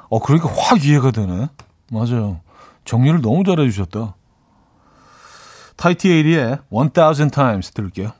[0.10, 1.50] 어 그러니까 확 이해가 되네.
[1.92, 2.40] 맞아요.
[2.86, 4.16] 정리를 너무 잘해 주셨다.
[5.76, 8.14] 타이티 에이리의 1000 times 들을게요.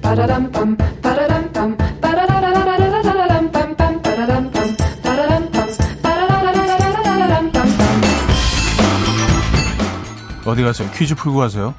[0.00, 0.78] 바라람밤,
[10.52, 10.90] 어디 가세요?
[10.94, 11.74] 퀴즈 풀고 가세요.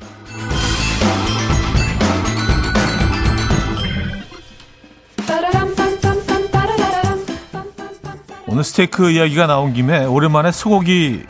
[8.47, 11.23] 오늘 스테이크 이야기가 나온 김에 오랜만에 소고기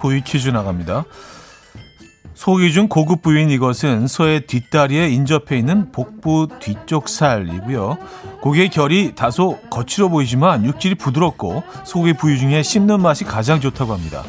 [0.00, 1.04] 부위 퀴즈 나갑니다.
[2.34, 7.96] 소고기 중 고급 부위인 이것은 소의 뒷다리에 인접해 있는 복부 뒤쪽 살이고요.
[8.42, 14.22] 고기의 결이 다소 거칠어 보이지만 육질이 부드럽고 소고기 부위 중에 씹는 맛이 가장 좋다고 합니다.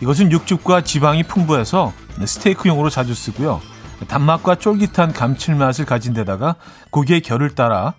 [0.00, 1.92] 이것은 육즙과 지방이 풍부해서
[2.24, 3.60] 스테이크용으로 자주 쓰고요.
[4.08, 6.56] 단맛과 쫄깃한 감칠맛을 가진 데다가
[6.90, 7.94] 고기의 결을 따라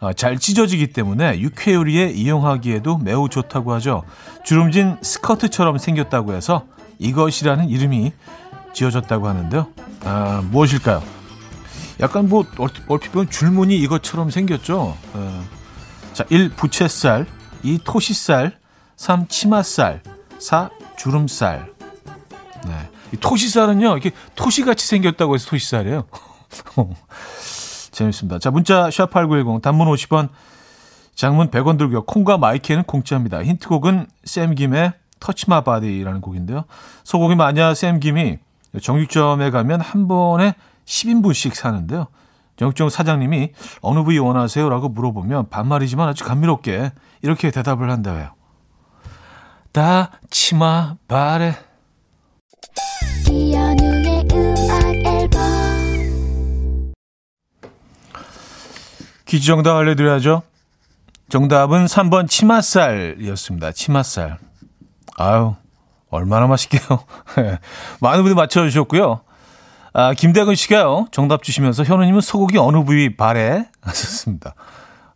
[0.00, 4.02] 어, 잘 찢어지기 때문에 육회 요리에 이용하기에도 매우 좋다고 하죠.
[4.44, 6.66] 주름진 스커트처럼 생겼다고 해서
[6.98, 8.12] 이것이라는 이름이
[8.72, 9.68] 지어졌다고 하는데요.
[10.04, 11.02] 아, 무엇일까요?
[12.00, 12.44] 약간 뭐
[12.88, 14.96] 얼핏 보면 줄무늬 이것처럼 생겼죠.
[15.14, 15.44] 어.
[16.12, 16.50] 자, 1.
[16.50, 17.26] 부채살
[17.62, 17.78] 2.
[17.84, 18.58] 토시살
[18.96, 19.26] 3.
[19.28, 20.02] 치맛살
[20.38, 20.70] 4.
[20.96, 21.73] 주름살 네.
[23.14, 26.04] 이 토시살은요, 이렇게 토시같이 생겼다고 해서 토시살이에요.
[27.92, 28.38] 재밌습니다.
[28.40, 30.28] 자, 문자 샵8910 단문 50원
[31.14, 32.04] 장문 100원 들고요.
[32.04, 33.42] 콩과 my K는 공짜입니다.
[33.42, 36.64] 힌트곡은 샘 김의 Touch My Body라는 곡인데요.
[37.04, 38.38] 소고기 마니아 샘 김이
[38.82, 42.08] 정육점에 가면 한 번에 10인분씩 사는데요.
[42.56, 44.68] 정육점 사장님이 어느 부위 원하세요?
[44.68, 48.30] 라고 물어보면 반말이지만 아주 감미롭게 이렇게 대답을 한다고요.
[49.72, 51.38] 다 치마 바
[53.34, 53.74] 래.
[59.26, 60.42] 퀴즈 정답 알려드려야죠.
[61.28, 63.72] 정답은 3번 치맛살이었습니다.
[63.72, 64.38] 치맛살.
[65.16, 65.54] 아유,
[66.10, 66.82] 얼마나 맛있게요.
[68.00, 69.20] 많은 분들 맞춰주셨고요.
[69.92, 73.68] 아, 김대근 씨가요, 정답 주시면서 현우님은 소고기 어느 부위 바래?
[73.80, 74.54] 하셨습니다.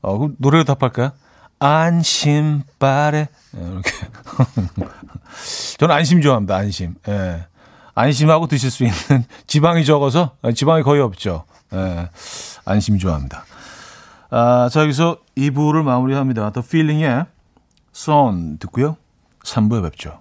[0.00, 1.12] 어, 그럼 노래로 답할까요?
[1.58, 3.28] 안심 바래.
[3.52, 3.90] 네, 이렇게.
[5.78, 6.94] 저는 안심 좋아합니다, 안심.
[7.08, 7.46] 예.
[7.98, 8.96] 안심하고 드실 수 있는
[9.48, 11.44] 지방이 적어서, 지방이 거의 없죠.
[11.74, 12.08] 예.
[12.64, 13.44] 안심 좋아합니다.
[14.30, 16.50] 아, 자, 여기서 2부를 마무리합니다.
[16.50, 17.26] The Feeling의
[17.92, 18.96] Son 듣고요.
[19.42, 20.20] 3부에 뵙죠.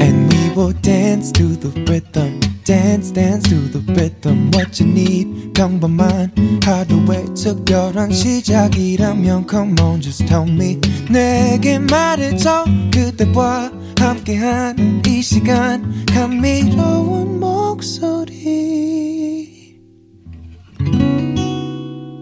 [0.00, 2.53] And we will dance to the rhythm.
[2.64, 5.52] Dance dance to the rhythm what you need.
[5.52, 6.32] 평범한
[6.64, 10.80] 하루의 특별한 시작이라면 come on just tell me.
[11.10, 16.06] 내게 말해줘 그대와 함께한 이 시간.
[16.06, 18.34] 감미로운 목소리.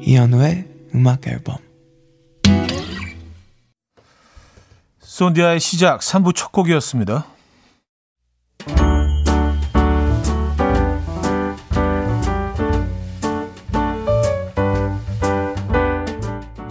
[0.02, 1.56] 이현우의 음악 앨범.
[5.00, 7.31] 손디아의 시작 3부 첫 곡이었습니다.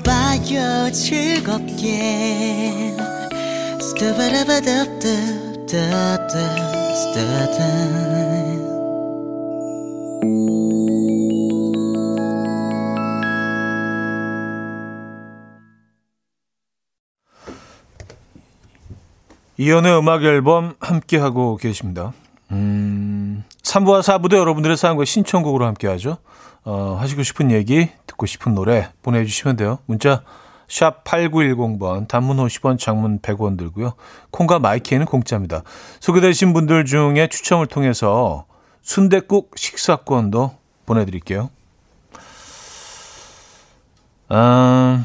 [0.00, 2.32] 들어봐요 즐겁게
[19.58, 22.12] 이연의 음악 앨범 함께하고 계십니다.
[22.50, 26.18] 음, 3부와 4부도 여러분들의 사연과 신청곡으로 함께하죠.
[26.64, 29.78] 어, 하시고 싶은 얘기, 듣고 싶은 노래 보내주시면 돼요.
[29.86, 30.22] 문자
[30.68, 33.94] 샵 8910번, 단문 50원, 장문 100원 들고요.
[34.30, 35.62] 콩과 마이키에는 공짜입니다.
[36.00, 38.46] 소개되신 분들 중에 추첨을 통해서
[38.80, 41.50] 순대국 식사권도 보내드릴게요.
[44.28, 45.04] 아,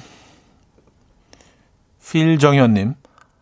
[2.09, 2.95] 필정현님,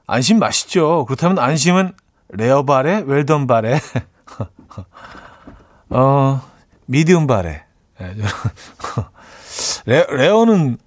[0.08, 1.06] 안심 맛있죠.
[1.06, 1.93] 그렇다면 안심은
[2.30, 3.80] 레어바레, 웰던바레,
[5.91, 6.41] 어,
[6.88, 7.64] 미디움바레.
[8.01, 8.15] 예,
[9.86, 10.77] 레, 레어는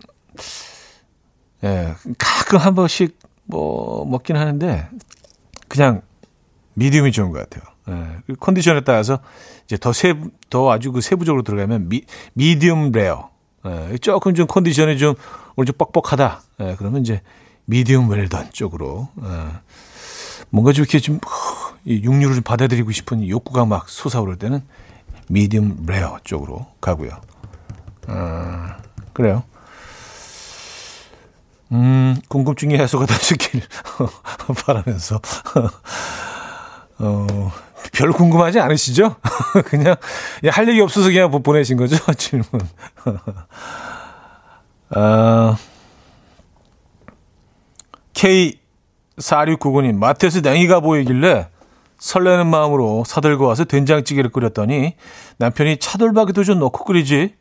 [1.65, 4.89] 예, 가끔 한 번씩 뭐 먹긴 하는데
[5.69, 6.03] 그냥
[6.75, 7.65] 미디움이 좋은 것 같아요.
[7.89, 9.21] 예, 그 컨디션에 따라서
[9.65, 10.15] 이제 더 세,
[10.51, 12.03] 더 아주 그 세부적으로 들어가면 미,
[12.35, 13.31] 미디움 레어.
[13.67, 15.15] 예, 조금 좀 컨디션이 좀
[15.57, 16.43] 오늘 좀 뻑뻑하다.
[16.61, 17.23] 예, 그러면 이제
[17.65, 19.09] 미디움 웰던 쪽으로.
[19.23, 19.29] 예,
[20.51, 21.19] 뭔가 좀 이렇게 좀
[21.89, 24.63] 이 육류를 좀 받아들이고 싶은 욕구가 막 솟아오를 때는
[25.29, 27.11] 미디움 레어 쪽으로 가고요.
[28.09, 28.67] 어,
[29.13, 29.45] 그래요.
[31.73, 33.63] 음, 궁금증이 해소가 되시길
[34.65, 35.21] 바라면서.
[37.01, 37.53] 어,
[37.93, 39.17] 별 궁금하지 않으시죠?
[39.67, 39.95] 그냥,
[40.51, 41.97] 할 얘기 없어서 그냥 보내신 거죠?
[42.15, 42.47] 질문.
[44.91, 45.57] 아,
[48.15, 51.49] K4699님, 마트에서 냉이가 보이길래
[51.99, 54.95] 설레는 마음으로 사들고 와서 된장찌개를 끓였더니
[55.39, 57.35] 남편이 차돌박이도 좀 넣고 끓이지?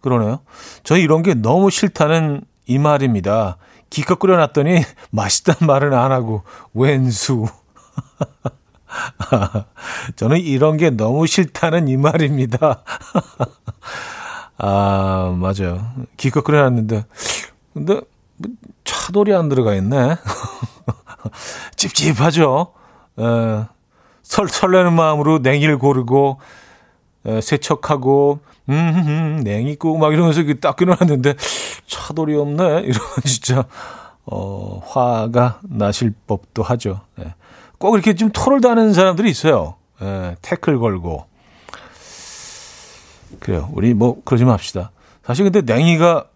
[0.00, 0.40] 그러네요.
[0.84, 3.56] 저 이런 게 너무 싫다는 이 말입니다.
[3.90, 6.42] 기껏 끓여놨더니 맛있단 말은 안 하고
[6.74, 7.46] 웬수.
[10.16, 12.82] 저는 이런 게 너무 싫다는 이 말입니다.
[14.58, 15.84] 아, 맞아요.
[16.16, 17.04] 기껏 끓여놨는데.
[17.74, 18.02] 근데 뭐
[18.84, 20.16] 차돌이 안 들어가 있네.
[21.76, 22.72] 찝찝하죠.
[23.18, 23.75] 에,
[24.26, 26.38] 설, 설레는 마음으로 냉이를 고르고
[27.26, 31.34] 에, 세척하고 음, 음, 음 냉이 고 막 이러면서 딱 끊어놨는데
[31.86, 32.64] 차돌이 없네.
[32.80, 33.64] 이러면 진짜
[34.24, 37.02] 어, 화가 나실 법도 하죠.
[37.20, 37.34] 예.
[37.78, 39.76] 꼭 이렇게 좀 토를 다는 사람들이 있어요.
[40.02, 41.24] 예, 태클 걸고.
[43.38, 43.68] 그래요.
[43.74, 44.90] 우리 뭐 그러지 맙시다.
[45.24, 46.26] 사실 근데 냉이가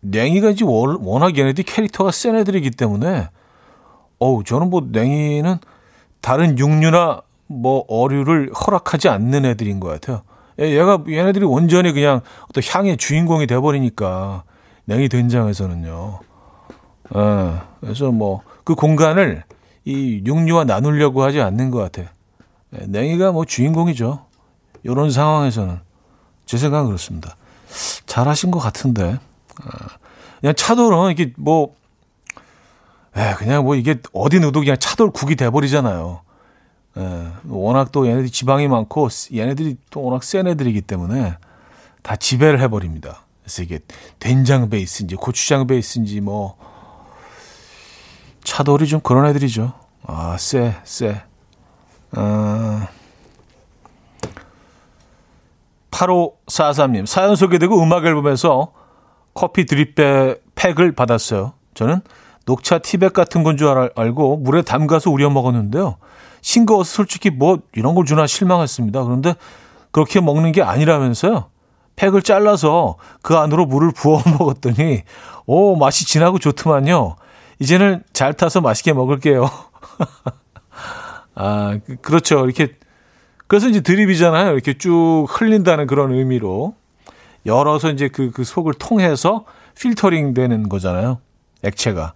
[0.00, 3.28] 냉이가 이제 워낙 얘네들이 캐릭터가 센 애들이기 때문에
[4.18, 5.58] 어우 저는 뭐 냉이는
[6.20, 10.22] 다른 육류나 뭐 어류를 허락하지 않는 애들인 것 같아요.
[10.60, 14.44] 예, 얘가 얘네들이 온전히 그냥 어떤 향의 주인공이 돼버리니까
[14.86, 16.20] 냉이 된장에서는요.
[17.14, 19.44] 예, 그래서 뭐 그 공간을
[19.84, 22.10] 이 육류와 나누려고 하지 않는 것 같아.
[22.74, 24.26] 예, 냉이가 뭐 주인공이죠.
[24.82, 25.78] 이런 상황에서는
[26.46, 27.36] 제 생각은 그렇습니다.
[28.06, 29.20] 잘하신 것 같은데.
[29.62, 29.86] 아,
[30.40, 31.76] 그냥 차돌은 이게 뭐,
[33.16, 36.20] 에 예, 그냥 뭐 이게 어디 넣어도 그냥 차돌 국이 돼버리잖아요.
[36.98, 41.36] 예, 워낙 또 얘네들이 지방이 많고 얘네들이 또 워낙 센 애들이기 때문에
[42.02, 43.24] 다 지배를 해버립니다.
[43.42, 43.80] 그래서 이게
[44.18, 46.56] 된장 베이스인지 고추장 베이스인지 뭐
[48.44, 49.72] 차돌이 좀 그런 애들이죠.
[50.04, 51.22] 아, 쎄, 쎄.
[52.12, 52.88] 아,
[55.90, 58.72] 8543님, 사연 소개되고 음악 앨범에서
[59.34, 61.54] 커피 드립백 팩을 받았어요.
[61.74, 62.02] 저는
[62.46, 65.96] 녹차 티백 같은 건 줄 알고 물에 담가서 우려 먹었는데요.
[66.40, 69.02] 싱거워서 솔직히 뭐 이런 걸 주나 실망했습니다.
[69.04, 69.34] 그런데
[69.90, 71.50] 그렇게 먹는 게 아니라면서요.
[71.96, 75.02] 팩을 잘라서 그 안으로 물을 부어 먹었더니
[75.46, 77.16] 오 맛이 진하고 좋더만요.
[77.58, 79.50] 이제는 잘 타서 맛있게 먹을게요.
[81.34, 82.44] 아 그, 그렇죠.
[82.44, 82.74] 이렇게
[83.46, 84.52] 그래서 이제 드립이잖아요.
[84.52, 86.74] 이렇게 쭉 흘린다는 그런 의미로
[87.44, 89.44] 열어서 이제 그, 그 속을 통해서
[89.78, 91.18] 필터링 되는 거잖아요.
[91.62, 92.14] 액체가.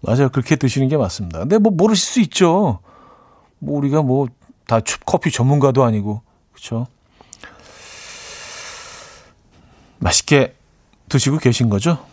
[0.00, 0.28] 맞아요.
[0.28, 1.40] 그렇게 드시는 게 맞습니다.
[1.40, 2.80] 근데 뭐 모르실 수 있죠.
[3.58, 4.28] 뭐 우리가 뭐
[4.66, 6.22] 다 커피 전문가도 아니고
[6.52, 6.86] 그렇죠.
[9.98, 10.56] 맛있게
[11.08, 12.04] 드시고 계신 거죠?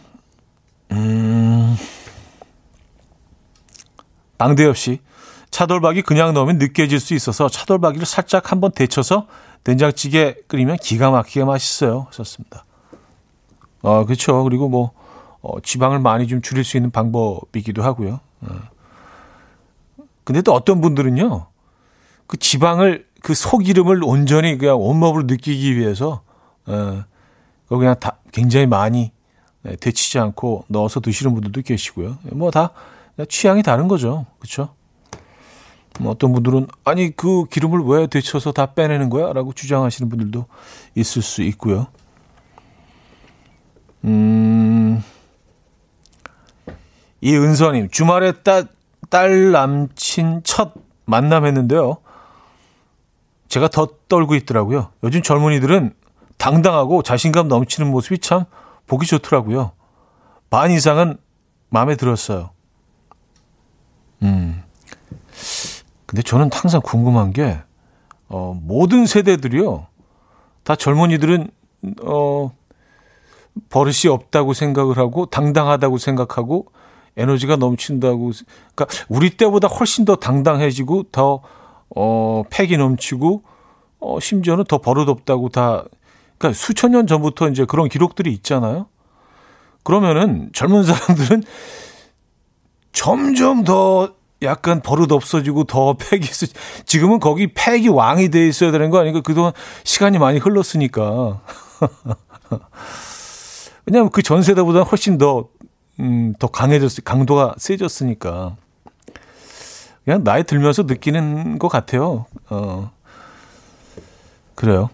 [0.92, 1.76] 음.
[4.38, 5.00] 방대엽 씨.
[5.50, 9.28] 차돌박이 그냥 넣으면 느껴질 수 있어서 차돌박이를 살짝 한번 데쳐서
[9.64, 12.08] 된장찌개 끓이면 기가 막히게 맛있어요.
[12.12, 12.66] 썼습니다.
[13.84, 14.44] 아, 그렇죠.
[14.44, 14.92] 그리고 뭐
[15.44, 18.20] 어, 지방을 많이 좀 줄일 수 있는 방법이기도 하고요.
[18.42, 18.48] 어.
[20.24, 21.48] 근데 또 어떤 분들은요.
[22.28, 26.24] 그 지방을 그 속 이름을 온전히 그냥 온몸으로 느끼기 위해서
[26.66, 27.04] 어,
[27.68, 29.12] 그냥 다 굉장히 많이
[29.64, 32.18] 네, 데치지 않고 넣어서 드시는 분들도 계시고요.
[32.32, 32.72] 뭐 다
[33.30, 34.26] 취향이 다른 거죠.
[34.40, 34.74] 그렇죠?
[36.00, 40.46] 뭐 어떤 분들은 아니 그 기름을 왜 데쳐서 다 빼내는 거야라고 주장하시는 분들도
[40.96, 41.88] 있을 수 있고요.
[44.06, 45.04] 음.
[47.24, 48.68] 이은서님 주말에 딸,
[49.10, 50.74] 딸 남친 첫
[51.06, 51.98] 만남했는데요.
[53.48, 54.90] 제가 더 떨고 있더라고요.
[55.04, 55.94] 요즘 젊은이들은
[56.38, 58.44] 당당하고 자신감 넘치는 모습이 참
[58.88, 59.72] 보기 좋더라고요.
[60.50, 61.18] 반 이상은
[61.70, 62.50] 마음에 들었어요.
[64.24, 64.62] 음.
[66.06, 67.58] 근데 저는 항상 궁금한 게,
[68.28, 69.88] 어, 모든 세대들이요.
[70.64, 71.50] 다 젊은이들은,
[72.04, 72.52] 어,
[73.70, 76.68] 버릇이 없다고 생각을 하고, 당당하다고 생각하고,
[77.18, 78.32] 에너지가 넘친다고.
[78.76, 81.42] 그러니까, 우리 때보다 훨씬 더 당당해지고, 더,
[81.96, 83.44] 어, 패기 넘치고,
[84.00, 85.84] 어, 심지어는 더 버릇없다고 다,
[86.38, 88.88] 그러니까 수천 년 전부터 이제 그런 기록들이 있잖아요.
[89.84, 91.44] 그러면은 젊은 사람들은
[92.92, 96.48] 점점 더 약간 버릇 없어지고 더 팩이 있어.
[96.86, 99.22] 지금은 거기 팩이 왕이 돼 있어야 되는 거 아닌가?
[99.22, 99.54] 그동안
[99.84, 101.42] 시간이 많이 흘렀으니까.
[103.86, 105.48] 왜냐하면 그 전 세대보다 훨씬 더,
[106.00, 108.56] 음, 더 강해졌, 강도가 세졌으니까.
[110.04, 112.26] 그냥 나이 들면서 느끼는 것 같아요.
[112.50, 112.92] 어.
[114.56, 114.90] 그래요.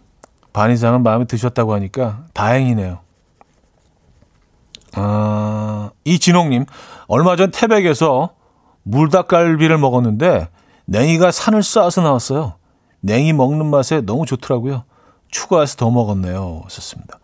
[0.54, 3.00] 반 이상은 마음에 드셨다고 하니까 다행이네요.
[4.93, 6.66] 아, 이진홍님,
[7.08, 8.34] 얼마 전 태백에서
[8.84, 10.50] 물닭갈비를 먹었는데
[10.86, 12.56] 냉이가 산을 쌓아서 나왔어요.
[13.02, 14.84] 냉이 먹는 맛에 너무 좋더라고요.
[15.30, 16.64] 추가해서 더 먹었네요.
[16.68, 17.20] 썼습니다.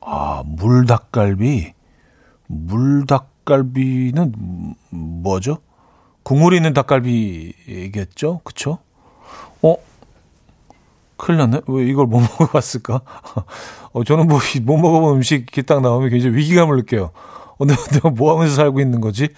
[0.00, 1.74] 아, 물닭갈비.
[2.52, 4.34] 물닭갈비는
[4.90, 5.58] 뭐죠?
[6.22, 8.40] 국물이 있는 닭갈비겠죠?
[8.44, 8.78] 그쵸?
[9.62, 9.76] 어?
[11.16, 11.62] 큰일 났네.
[11.66, 13.00] 왜 이걸 못 먹어봤을까?
[13.92, 17.10] 어, 저는 뭐, 못 먹어본 음식 이렇게 딱 나오면 굉장히 위기감을 느껴요.
[17.58, 19.28] 어, 내가, 내가 뭐 하면서 살고 있는 거지?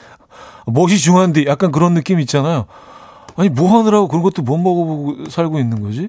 [0.67, 2.67] 멋이 중요한데 약간 그런 느낌 있잖아요.
[3.37, 6.09] 아니, 뭐 하느라고 그런 것도 못 먹어보고 살고 있는 거지?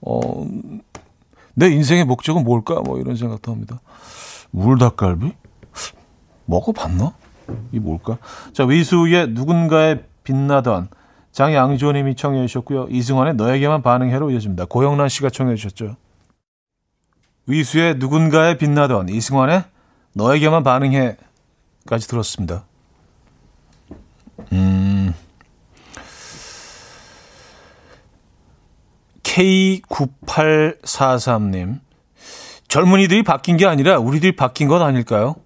[0.00, 0.20] 어,
[1.54, 2.80] 내 인생의 목적은 뭘까?
[2.84, 3.80] 뭐 이런 생각도 합니다.
[4.50, 5.32] 물닭갈비?
[6.50, 7.14] 먹어봤나?
[7.72, 8.18] 이 뭘까?
[8.52, 10.88] 자, 위수의 누군가의 빛나던
[11.32, 12.88] 장양조님이 청해 주셨고요.
[12.90, 14.64] 이승환의 너에게만 반응해로 이어집니다.
[14.66, 15.96] 고영란 씨가 청해 주셨죠.
[17.46, 19.64] 위수의 누군가의 빛나던 이승환의
[20.14, 22.64] 너에게만 반응해까지 들었습니다.
[24.52, 25.14] 음.
[29.22, 31.80] K9843님.
[32.66, 35.36] 젊은이들이 바뀐 게 아니라 우리들이 바뀐 건 아닐까요?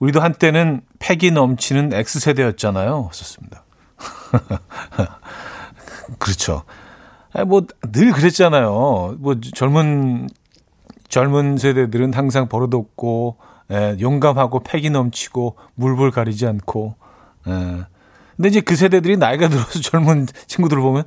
[0.00, 3.10] 우리도 한때는 패기 넘치는 X세대였잖아요.
[3.12, 3.64] 썼습니다.
[6.18, 6.64] 그렇죠.
[7.46, 9.16] 뭐, 늘 그랬잖아요.
[9.18, 10.28] 뭐, 젊은,
[11.08, 13.36] 젊은 세대들은 항상 버릇없고,
[13.70, 16.96] 예, 용감하고 패기 넘치고, 물불 가리지 않고,
[17.46, 17.84] 예.
[18.36, 21.04] 근데 이제 그 세대들이 나이가 들어서 젊은 친구들을 보면,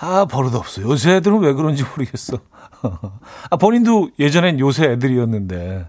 [0.00, 0.82] 아, 버릇 없어.
[0.82, 2.38] 요새 애들은 왜 그런지 모르겠어.
[3.50, 5.86] 아, 본인도 예전엔 요새 애들이었는데,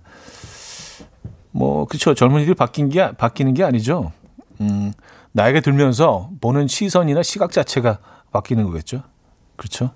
[1.52, 2.14] 뭐, 그쵸.
[2.14, 4.12] 젊은이들이 바뀐 게, 바뀌는 게 아니죠.
[4.62, 4.94] 음,
[5.32, 8.00] 나이가 들면서 보는 시선이나 시각 자체가
[8.32, 9.04] 바뀌는 거겠죠.
[9.56, 9.92] 그렇죠.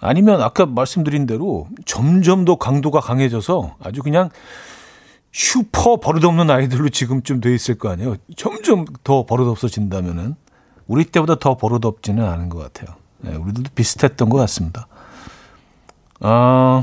[0.00, 4.30] 아니면 아까 말씀드린 대로 점점 더 강도가 강해져서 아주 그냥
[5.32, 8.16] 슈퍼 버릇없는 아이들로 지금쯤 돼 있을 거 아니에요.
[8.36, 10.34] 점점 더 버릇없어진다면은
[10.86, 12.96] 우리 때보다 더 버릇없지는 않은 것 같아요.
[13.18, 14.88] 네, 우리들도 비슷했던 것 같습니다.
[16.20, 16.82] 아,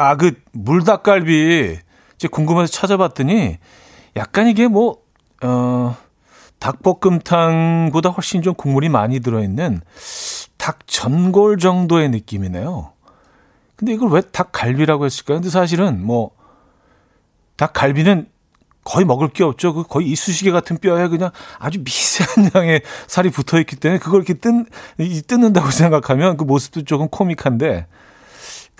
[0.00, 1.78] 아, 그 물닭갈비
[2.14, 3.58] 이제 궁금해서 찾아봤더니
[4.16, 4.96] 약간 이게 뭐,
[5.42, 5.94] 어,
[6.58, 9.82] 닭볶음탕보다 훨씬 좀 국물이 많이 들어있는
[10.56, 12.92] 닭 전골 정도의 느낌이네요.
[13.76, 15.36] 근데 이걸 왜 닭갈비라고 했을까요?
[15.36, 16.30] 근데 사실은 뭐,
[17.56, 18.26] 닭갈비는
[18.84, 19.74] 거의 먹을 게 없죠.
[19.74, 24.32] 그 거의 이쑤시개 같은 뼈에 그냥 아주 미세한 양의 살이 붙어 있기 때문에 그걸 이렇게
[24.32, 24.64] 뜬,
[25.26, 27.86] 뜯는다고 생각하면 그 모습도 조금 코믹한데.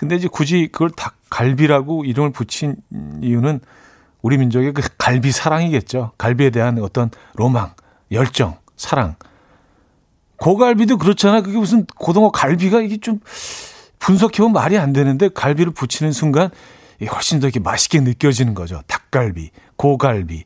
[0.00, 2.76] 근데 이제 굳이 그걸 닭 갈비라고 이름을 붙인
[3.20, 3.60] 이유는
[4.22, 6.12] 우리 민족의 그 갈비 사랑이겠죠.
[6.16, 7.74] 갈비에 대한 어떤 로망,
[8.10, 9.16] 열정, 사랑.
[10.38, 11.42] 고갈비도 그렇잖아.
[11.42, 13.20] 그게 무슨 고등어 갈비가 이게 좀
[13.98, 16.48] 분석해보면 말이 안 되는데 갈비를 붙이는 순간
[17.06, 18.80] 훨씬 더 이렇게 맛있게 느껴지는 거죠.
[18.86, 20.44] 닭갈비, 고갈비.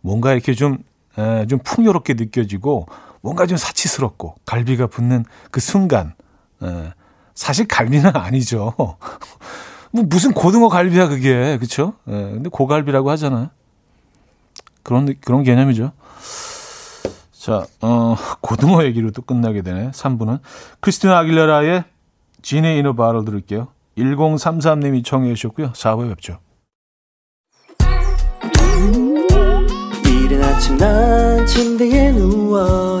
[0.00, 0.78] 뭔가 이렇게 좀,
[1.16, 2.88] 에, 좀 풍요롭게 느껴지고
[3.20, 6.14] 뭔가 좀 사치스럽고 갈비가 붙는 그 순간.
[6.60, 6.92] 에,
[7.36, 8.74] 사실 갈비는 아니죠.
[8.76, 11.92] 뭐 무슨 고등어 갈비야 그게 그렇죠?
[12.08, 13.50] 예, 근데 고갈비라고 하잖아요.
[14.82, 15.92] 그런 그런 개념이죠.
[17.32, 19.92] 자, 어, 고등어 얘기로 또 끝나게 되네.
[19.92, 20.40] 3분은
[20.80, 21.84] 크리스티나 아길레라의
[22.42, 23.68] 진의 인어 바로 들을게요.
[23.96, 25.72] 1033님이 청해 주셨고요.
[25.72, 26.38] 4부에 뵙죠.
[30.04, 33.00] 이른 아침 난 침대에 누워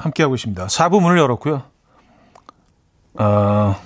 [0.00, 0.66] 함께하고 있습니다.
[0.66, 1.62] 4부 문을 열었고요.
[3.14, 3.76] 어,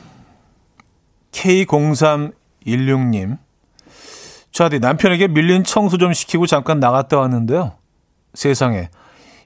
[1.33, 3.39] K0316님.
[4.53, 7.73] 저한테 남편에게 밀린 청소 좀 시키고 잠깐 나갔다 왔는데요.
[8.35, 8.91] 세상에.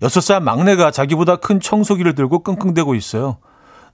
[0.02, 3.38] 6살 막내가 자기보다 큰 청소기를 들고 끙끙대고 있어요.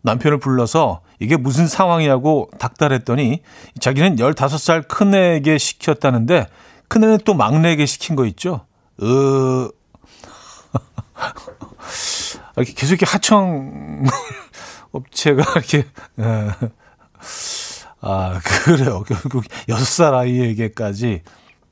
[0.02, 3.40] 남편을 불러서 이게 무슨 상황이냐고 닥달했더니
[3.80, 6.48] 자기는 15살 큰애에게 시켰다는데
[6.88, 8.66] 큰애는 또 막내에게 시킨 거 있죠.
[9.02, 9.70] 으,
[12.56, 14.04] 이렇게 계속 이렇게 하청
[14.92, 15.86] 업체가 이렇게
[16.20, 16.50] 예.
[18.00, 21.22] 아 그래요 결국 여섯 살 아이에게까지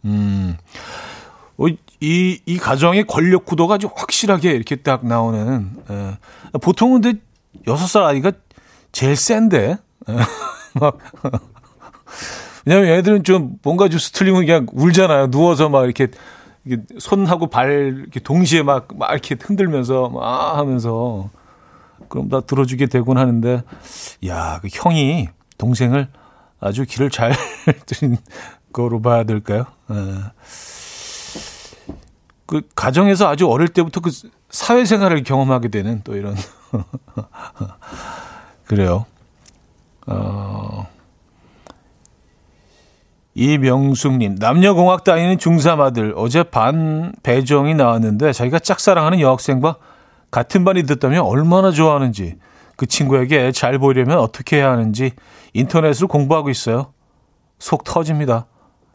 [0.05, 0.57] 음.
[1.59, 1.66] 어,
[2.01, 6.18] 이, 이 가정의 권력 구도가 아주 확실하게 이렇게 딱 나오는, 예.
[6.59, 7.20] 보통은 근데
[7.68, 8.33] 여섯 살 아이가
[8.91, 9.76] 제일 센데,
[10.09, 10.16] 예.
[10.80, 10.99] 막,
[12.64, 15.30] 왜냐면 얘들은 좀 뭔가 좀 스틀리면 그냥 울잖아요.
[15.30, 16.09] 누워서 막 이렇게
[16.64, 21.28] 이게 손하고 발 이렇게 동시에 막, 막 이렇게 흔들면서 막 하면서
[22.08, 23.62] 그럼 다 들어주게 되곤 하는데
[24.26, 26.08] 야, 그 형이 동생을
[26.60, 27.32] 아주 길을 잘
[27.86, 28.16] 들인
[28.72, 29.64] 거로 봐야 될까요?
[29.90, 29.94] 에.
[32.46, 34.10] 그 가정에서 아주 어릴 때부터 그
[34.50, 36.36] 사회생활을 경험하게 되는 또 이런
[38.66, 39.06] 그래요.
[40.06, 40.86] 어.
[43.35, 49.76] 이명숙님, 남녀공학 다니는 중3 아들, 어제 반 배정이 나왔는데 자기가 짝사랑하는 여학생과
[50.30, 52.37] 같은 반이 됐다면 얼마나 좋아하는지,
[52.76, 55.12] 그 친구에게 잘 보이려면 어떻게 해야 하는지
[55.55, 56.93] 인터넷으로 공부하고 있어요.
[57.59, 58.47] 속 터집니다.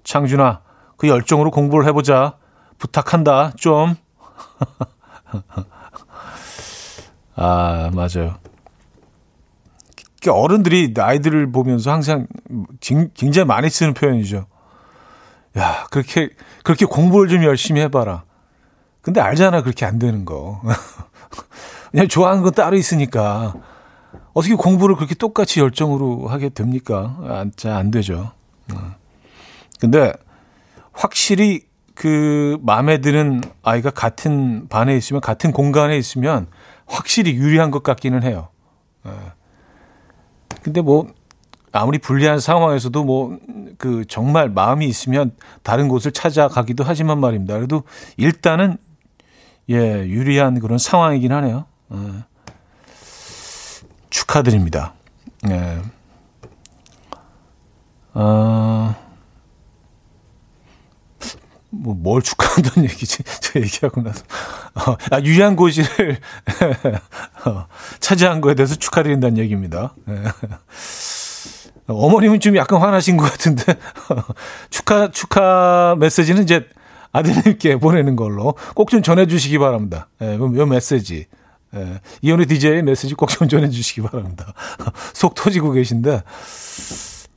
[0.04, 0.62] 창준아,
[0.98, 2.36] 그 열정으로 공부를 해보자.
[2.78, 3.96] 부탁한다, 좀.
[7.36, 8.36] 아, 맞아요.
[10.30, 12.28] 어른들이 아이들을 보면서 항상
[13.14, 14.48] 굉장히 많이 쓰는 표현이죠.
[15.58, 16.30] 야, 그렇게,
[16.64, 18.24] 그렇게 공부를 좀 열심히 해봐라.
[19.02, 20.62] 근데 알잖아, 그렇게 안 되는 거.
[21.92, 23.56] 그냥 좋아하는 건 따로 있으니까.
[24.34, 27.18] 어떻게 공부를 그렇게 똑같이 열정으로 하게 됩니까?
[27.24, 28.32] 안, 잘안 되죠.
[28.74, 28.96] 어.
[29.80, 30.14] 근데
[30.92, 31.62] 확실히
[31.96, 36.48] 그 마음에 드는 아이가 같은 반에 있으면, 같은 공간에 있으면
[36.86, 38.50] 확실히 유리한 것 같기는 해요.
[40.54, 40.58] 어.
[40.62, 41.08] 근데 뭐
[41.72, 43.38] 아무리 불리한 상황에서도 뭐
[43.78, 45.32] 그 정말 마음이 있으면
[45.64, 47.56] 다른 곳을 찾아가기도 하지만 말입니다.
[47.56, 47.84] 그래도
[48.18, 48.78] 일단은
[49.70, 49.76] 예
[50.08, 51.66] 유리한 그런 상황이긴 하네요.
[51.94, 51.98] 예.
[54.10, 54.94] 축하드립니다.
[55.50, 55.82] 예.
[58.14, 58.96] 어,
[61.70, 63.24] 뭐, 뭘 축하한다는 얘기지?
[63.42, 64.24] 저 얘기하고 나서.
[64.76, 66.18] 어, 아, 유리한 고지를
[67.46, 67.68] 어,
[68.00, 69.94] 차지한 거에 대해서 축하드린다는 얘기입니다.
[70.10, 70.24] 예.
[71.88, 73.64] 어머님은 좀 약간 화나신 것 같은데,
[74.70, 76.68] 축하, 축하 메시지는 이제
[77.14, 80.10] 아드님께 보내는 걸로 꼭 좀 전해주시기 바랍니다.
[80.22, 81.28] 예, 요 메시지.
[81.76, 84.54] 예, 이현우 DJ의 메시지 꼭 좀 전해주시기 바랍니다.
[85.14, 86.24] 속 터지고 계신데,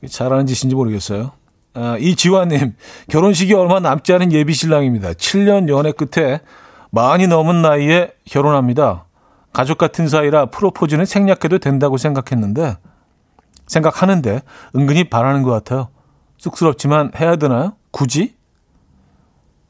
[0.09, 1.31] 잘하는 짓인지 모르겠어요.
[1.73, 2.75] 아, 이지화님,
[3.09, 5.11] 결혼식이 얼마 남지 않은 예비 신랑입니다.
[5.13, 6.41] 7년 연애 끝에
[6.89, 9.05] 많이 넘은 나이에 결혼합니다.
[9.53, 12.77] 가족 같은 사이라 프로포즈는 생략해도 된다고 생각했는데,
[13.67, 14.41] 생각하는데,
[14.75, 15.89] 은근히 바라는 것 같아요.
[16.37, 17.73] 쑥스럽지만 해야 되나요?
[17.91, 18.35] 굳이?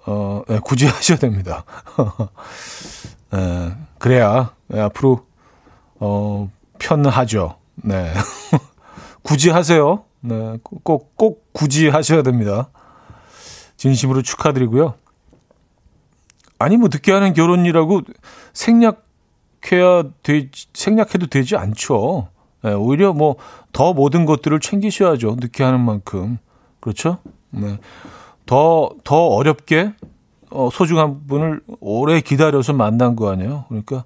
[0.05, 1.65] 어, 네, 굳이 하셔야 됩니다.
[3.31, 5.25] 네, 그래야, 네, 앞으로,
[5.99, 6.49] 어,
[6.79, 7.57] 편하죠.
[7.75, 8.11] 네.
[9.21, 10.03] 굳이 하세요.
[10.21, 12.69] 네, 꼭, 꼭 굳이 하셔야 됩니다.
[13.77, 14.93] 진심으로 축하드리고요.
[16.59, 18.01] 아니, 뭐, 늦게 하는 결혼이라고
[18.53, 22.27] 생략해야 되, 생략해도 되지 않죠.
[22.63, 23.37] 네, 오히려 뭐,
[23.71, 25.37] 더 모든 것들을 챙기셔야죠.
[25.39, 26.37] 늦게 하는 만큼.
[26.79, 27.17] 그렇죠?
[27.49, 27.79] 네.
[28.45, 29.93] 더, 더 어렵게,
[30.51, 33.65] 어, 소중한 분을 오래 기다려서 만난 거 아니에요.
[33.69, 34.03] 그러니까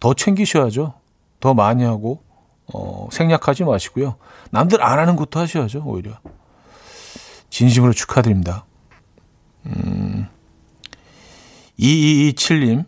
[0.00, 0.94] 더 챙기셔야죠.
[1.40, 2.22] 더 많이 하고,
[2.72, 4.16] 어, 생략하지 마시고요.
[4.50, 6.12] 남들 안 하는 것도 하셔야죠, 오히려.
[7.52, 8.64] 진심으로 축하드립니다.
[9.66, 10.26] 음,
[11.78, 12.86] 2227님.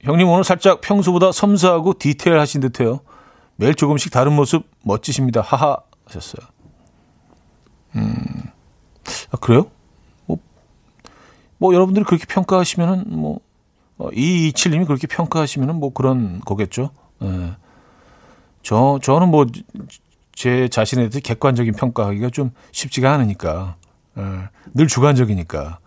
[0.00, 3.00] 형님 오늘 살짝 평소보다 섬세하고 디테일하신 듯해요.
[3.54, 5.42] 매일 조금씩 다른 모습 멋지십니다.
[5.42, 6.44] 하하 하셨어요.
[7.94, 8.24] 음,
[9.30, 9.70] 아, 그래요?
[10.26, 10.38] 뭐,
[11.58, 13.38] 뭐 여러분들이 그렇게 평가하시면은 뭐
[13.96, 16.90] 어, 227님이 그렇게 평가하시면은 뭐 그런 거겠죠.
[17.22, 17.52] 예.
[18.64, 19.46] 저, 저는 뭐,
[20.34, 23.76] 제 자신에 대해서 객관적인 평가하기가 좀 쉽지가 않으니까.
[24.18, 24.22] 예.
[24.74, 25.78] 늘 주관적이니까.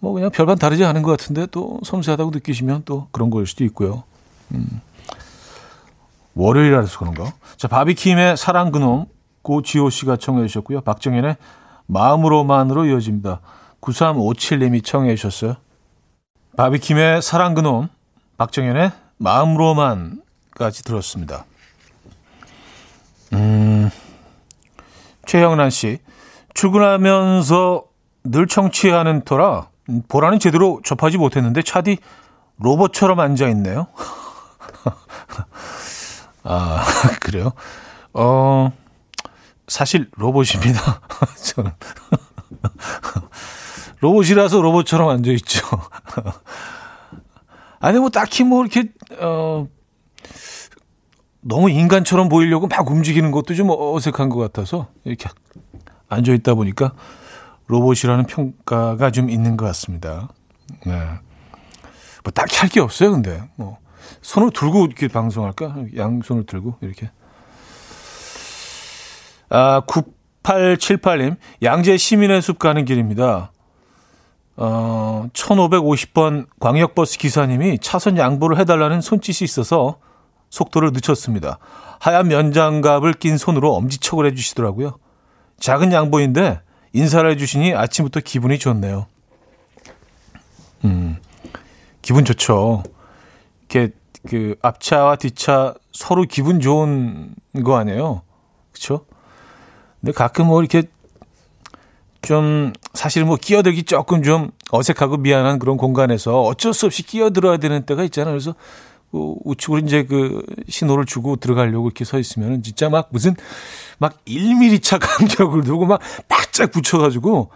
[0.00, 4.04] 뭐 그냥 별반 다르지 않은 것 같은데 또 섬세하다고 느끼시면 또 그런 거일 수도 있고요.
[4.52, 4.80] 음.
[6.34, 7.32] 월요일이라서 그런가?
[7.56, 9.06] 자, 바비킴의 사랑 그놈
[9.42, 10.80] 고지호 씨가 청해 주셨고요.
[10.82, 11.36] 박정현의
[11.86, 13.40] 마음으로만으로 이어집니다.
[13.80, 15.56] 9357님이 청해 주셨어요.
[16.56, 17.88] 바비킴의 사랑 그놈,
[18.38, 21.44] 박정현의 마음으로만까지 들었습니다.
[23.32, 23.90] 음,
[25.26, 25.98] 최영란 씨,
[26.54, 27.84] 출근하면서
[28.24, 29.68] 늘 청취하는 터라
[30.08, 31.98] 보라는 제대로 접하지 못했는데 차디
[32.58, 33.86] 로봇처럼 앉아 있네요.
[36.42, 36.84] 아,
[37.20, 37.52] 그래요?
[38.12, 38.70] 어,
[39.66, 41.00] 사실 로봇입니다.
[41.42, 41.72] 저는.
[44.00, 45.66] 로봇이라서 로봇처럼 앉아있죠.
[47.80, 49.66] 아니, 뭐, 딱히 뭐, 이렇게, 어,
[51.42, 55.28] 너무 인간처럼 보이려고 막 움직이는 것도 좀 어색한 것 같아서, 이렇게
[56.08, 56.92] 앉아 있다 보니까
[57.66, 60.28] 로봇이라는 평가가 좀 있는 것 같습니다.
[60.86, 60.92] 네.
[62.22, 63.42] 뭐, 딱히 할 게 없어요, 근데.
[63.56, 63.78] 뭐,
[64.22, 65.76] 손을 들고 이렇게 방송할까?
[65.96, 67.10] 양손을 들고, 이렇게.
[69.48, 73.52] 아, 9878님, 양재 시민의 숲 가는 길입니다.
[74.56, 79.98] 어, 1550번 광역버스 기사님이 차선 양보를 해달라는 손짓이 있어서
[80.50, 81.58] 속도를 늦췄습니다.
[81.98, 84.98] 하얀 면장갑을 낀 손으로 엄지척을 해주시더라고요.
[85.58, 86.60] 작은 양보인데
[86.92, 89.06] 인사를 해주시니 아침부터 기분이 좋네요.
[90.84, 91.16] 음,
[92.02, 92.82] 기분 좋죠.
[93.68, 93.94] 이렇게
[94.28, 97.34] 그 앞차와 뒷차 서로 기분 좋은
[97.64, 98.22] 거 아니에요?
[98.72, 99.06] 그렇죠?
[100.00, 100.82] 근데 가끔 뭐 이렇게
[102.22, 107.84] 좀 사실 뭐 끼어들기 조금 좀 어색하고 미안한 그런 공간에서 어쩔 수 없이 끼어들어야 되는
[107.86, 108.32] 때가 있잖아요.
[108.32, 108.58] 그래서 그
[109.12, 113.34] 우측으로 이제 그 신호를 주고 들어가려고 이렇게 서 있으면은 진짜 막 무슨
[113.98, 117.50] 막 1mm 차 간격을 두고 막 바짝 붙여가지고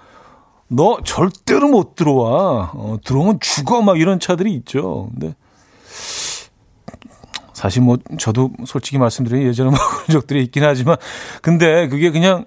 [0.69, 2.73] 너 절대로 못 들어와.
[2.75, 3.83] 어, 들어오면 죽어.
[3.83, 5.11] 막 이런 차들이 있죠.
[5.13, 5.35] 근데
[7.53, 10.97] 사실 뭐 저도 솔직히 말씀드리면 예전에 뭐 그런 적들이 있긴 하지만
[11.41, 12.47] 근데 그게 그냥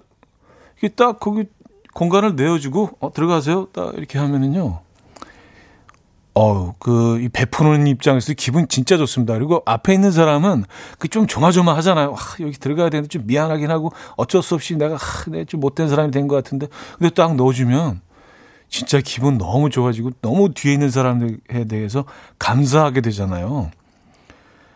[0.77, 1.45] 이게 딱 거기
[1.93, 3.67] 공간을 내어주고 어, 들어가세요.
[3.71, 4.86] 딱 이렇게 하면은요.
[6.39, 9.33] 어우, 그, 이 베푸는 입장에서 기분 진짜 좋습니다.
[9.33, 10.65] 그리고 앞에 있는 사람은
[10.99, 12.11] 그 좀 조마조마 하잖아요.
[12.11, 15.89] 와, 여기 들어가야 되는데 좀 미안하긴 하고 어쩔 수 없이 내가, 하, 내가 좀 못된
[15.89, 16.67] 사람이 된 것 같은데.
[16.99, 18.01] 근데 딱 넣어주면
[18.69, 22.05] 진짜 기분 너무 좋아지고 너무 뒤에 있는 사람들에 대해서
[22.37, 23.71] 감사하게 되잖아요.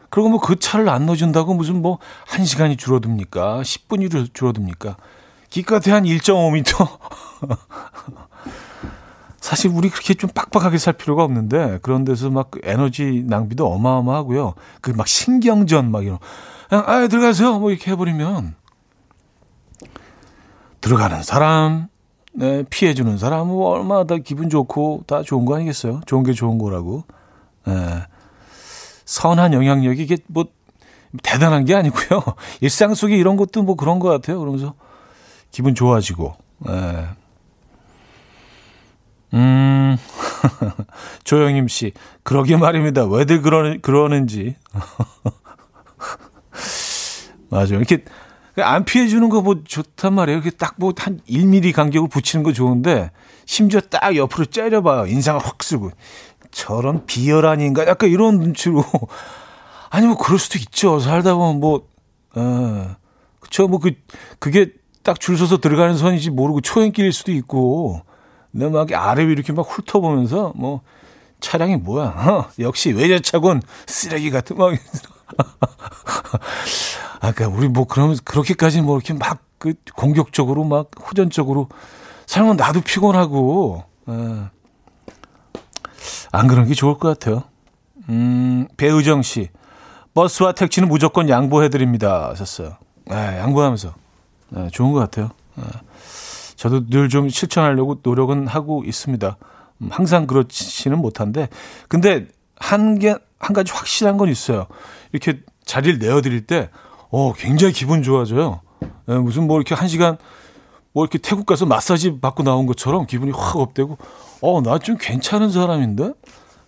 [0.09, 3.61] 그리고 뭐 그 차를 안 넣어준다고 무슨 뭐 1시간이 줄어듭니까?
[3.61, 4.97] 10분이 줄어듭니까?
[5.51, 6.87] 기껏해 한 1.5m.
[9.41, 14.53] 사실 우리 그렇게 좀 빡빡하게 살 필요가 없는데 그런 데서 막 에너지 낭비도 어마어마하고요.
[14.81, 16.19] 그 막 신경전 막 이런
[16.69, 18.55] 그냥 아 들어가세요 뭐 이렇게 해버리면
[20.79, 21.87] 들어가는 사람
[22.33, 26.01] 네, 피해주는 사람 뭐 얼마나 다 기분 좋고 다 좋은 거 아니겠어요?
[26.05, 27.03] 좋은 게 좋은 거라고.
[27.65, 27.73] 네.
[29.05, 30.45] 선한 영향력이 이게 뭐
[31.23, 32.23] 대단한 게 아니고요.
[32.61, 34.39] 일상 속에 이런 것도 뭐 그런 것 같아요.
[34.39, 34.75] 그러면서
[35.51, 36.35] 기분 좋아지고.
[36.59, 37.05] 네.
[39.33, 39.97] 음,
[41.23, 43.05] 조영임 씨, 그러게 말입니다.
[43.05, 44.55] 왜들 그러, 그러는지.
[47.49, 47.75] 맞아요.
[47.75, 48.03] 이렇게
[48.57, 50.39] 안 피해주는 거 뭐 좋단 말이에요.
[50.39, 53.11] 이렇게 딱 뭐 한 1mm 간격을 붙이는 거 좋은데,
[53.45, 55.07] 심지어 딱 옆으로 째려봐요.
[55.07, 55.91] 인상을 확 쓰고.
[56.51, 58.83] 저런 비열한 인간, 약간 이런 눈치로.
[59.89, 60.99] 아니, 뭐, 그럴 수도 있죠.
[60.99, 61.87] 살다 보면 뭐,
[62.35, 62.95] 어,
[63.39, 63.67] 그쵸.
[63.67, 63.91] 뭐, 그,
[64.39, 64.73] 그게
[65.03, 68.01] 딱 줄 서서 들어가는 선인지 모르고 초행길일 수도 있고,
[68.51, 70.81] 근데 막 아래 위 이렇게 막 훑어보면서, 뭐,
[71.39, 72.07] 차량이 뭐야.
[72.07, 74.73] 어, 역시 외제차군 쓰레기 같은 막.
[77.21, 81.69] 아까 우리 뭐 그러면 그렇게까지 뭐 이렇게 막 그 공격적으로 막 후전적으로
[82.25, 84.13] 살면 나도 피곤하고 에.
[86.31, 87.43] 안 그런 게 좋을 것 같아요.
[88.09, 89.49] 음, 배우정 씨.
[90.15, 92.29] 버스와 택시는 무조건 양보해드립니다.
[92.29, 92.77] 하셨어요.
[93.05, 93.93] 네, 양보하면서.
[94.49, 95.29] 네, 좋은 것 같아요.
[95.55, 95.63] 네.
[96.61, 99.35] 저도 늘 좀 실천하려고 노력은 하고 있습니다.
[99.79, 101.49] 음, 항상 그렇지는 못한데.
[101.87, 104.67] 근데 한 개, 한 가지 확실한 건 있어요.
[105.11, 106.69] 이렇게 자리를 내어드릴 때,
[107.09, 108.61] 어, 굉장히 기분 좋아져요.
[109.07, 110.19] 네, 무슨 뭐 이렇게 한 시간,
[110.93, 113.97] 뭐 이렇게 태국 가서 마사지 받고 나온 것처럼 기분이 확 업되고,
[114.41, 116.13] 어, 나 좀 괜찮은 사람인데?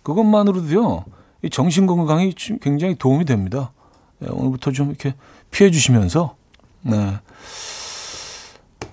[0.02, 1.04] 그것만으로도요,
[1.42, 3.70] 이 정신 건강이 굉장히 도움이 됩니다.
[4.18, 5.14] 네, 오늘부터 좀 이렇게
[5.52, 6.34] 피해 주시면서,
[6.82, 7.14] 네.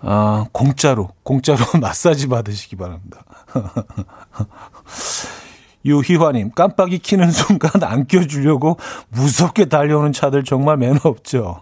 [0.01, 3.23] 아, 공짜로, 공짜로 마사지 받으시기 바랍니다.
[5.85, 8.77] 유희화님, 깜빡이 키는 순간 안 껴주려고
[9.09, 11.61] 무섭게 달려오는 차들 정말 매너 없죠.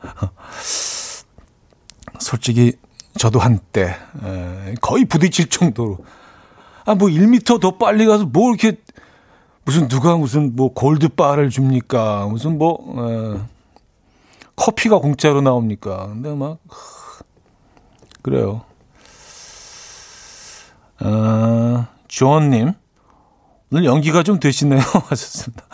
[2.18, 2.72] 솔직히
[3.18, 5.98] 저도 한때 에, 거의 부딪힐 정도로
[6.84, 8.78] 아 뭐 1미터 더 빨리 가서 뭐 이렇게
[9.64, 13.40] 무슨 누가 무슨 뭐 골드바를 줍니까 무슨 뭐 에,
[14.54, 16.58] 커피가 공짜로 나옵니까 근데 막
[18.26, 18.62] 그래요
[20.98, 22.72] 아 조원님
[23.70, 25.64] 오늘 연기가 좀 되시네요 하셨습니다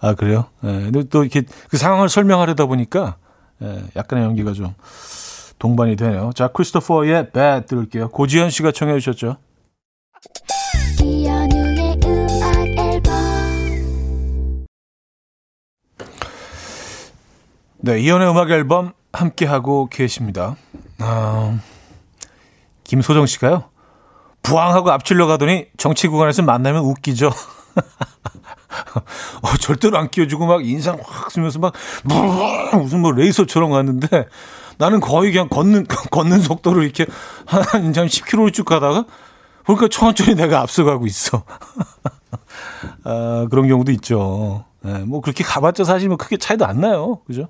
[0.00, 3.14] 아 그래요 예, 근데 또 이렇게 그 상황을 설명하려다 보니까
[3.62, 4.74] 예, 약간의 연기가 좀
[5.60, 6.32] 동반이 되네요.
[6.34, 8.08] 자, 크리스토퍼의 Bad 들을게요.
[8.08, 9.36] 고지현 씨가 청해 주셨죠.
[17.78, 20.56] 네, 이연의 음악 앨범 함께 하고 계십니다.
[20.98, 21.58] 아,
[22.84, 23.64] 김소정 씨가요.
[24.42, 27.30] 부항하고 앞질러 가더니 정치 구간에서 만나면 웃기죠.
[29.42, 31.72] 어, 절대로 안 끼워주고 막 인상 확 쓰면서 막
[32.74, 34.26] 무슨 뭐 레이서처럼 갔는데
[34.78, 37.06] 나는 거의 그냥 걷는 걷는 속도로 이렇게
[37.46, 39.04] 한 10km를 쭉 가다가
[39.64, 41.44] 보니까 천천히 내가 앞서가고 있어.
[43.04, 44.64] 아, 그런 경우도 있죠.
[44.80, 47.20] 네, 뭐 그렇게 가봤자 사실 뭐 크게 차이도 안 나요.
[47.26, 47.48] 그죠?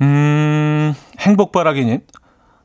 [0.00, 2.00] 음, 행복바라기님.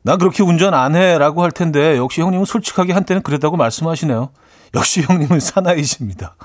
[0.03, 4.31] 나 그렇게 운전 안 해 라고 할 텐데 역시 형님은 솔직하게 한때는 그랬다고 말씀하시네요.
[4.73, 6.35] 역시 형님은 사나이십니다.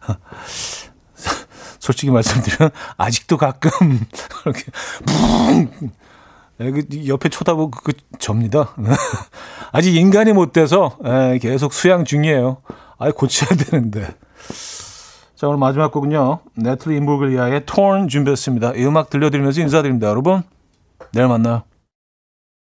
[1.80, 3.70] 솔직히 말씀드리면 아직도 가끔
[4.44, 4.64] 이렇게
[6.58, 8.74] 붕그 옆에 쳐다보고 그 접니다.
[9.72, 10.96] 아직 인간이 못 돼서
[11.40, 12.58] 계속 수양 중이에요.
[12.98, 14.14] 아 고쳐야 되는데.
[15.40, 16.40] 자 오늘 마지막 곡은요.
[16.56, 18.74] 네틀리 인볼글리아의 Torn 준비했습니다.
[18.74, 20.08] 이 음악 들려드리면서 인사드립니다.
[20.08, 20.42] 여러분
[21.14, 21.62] 내일 만나요.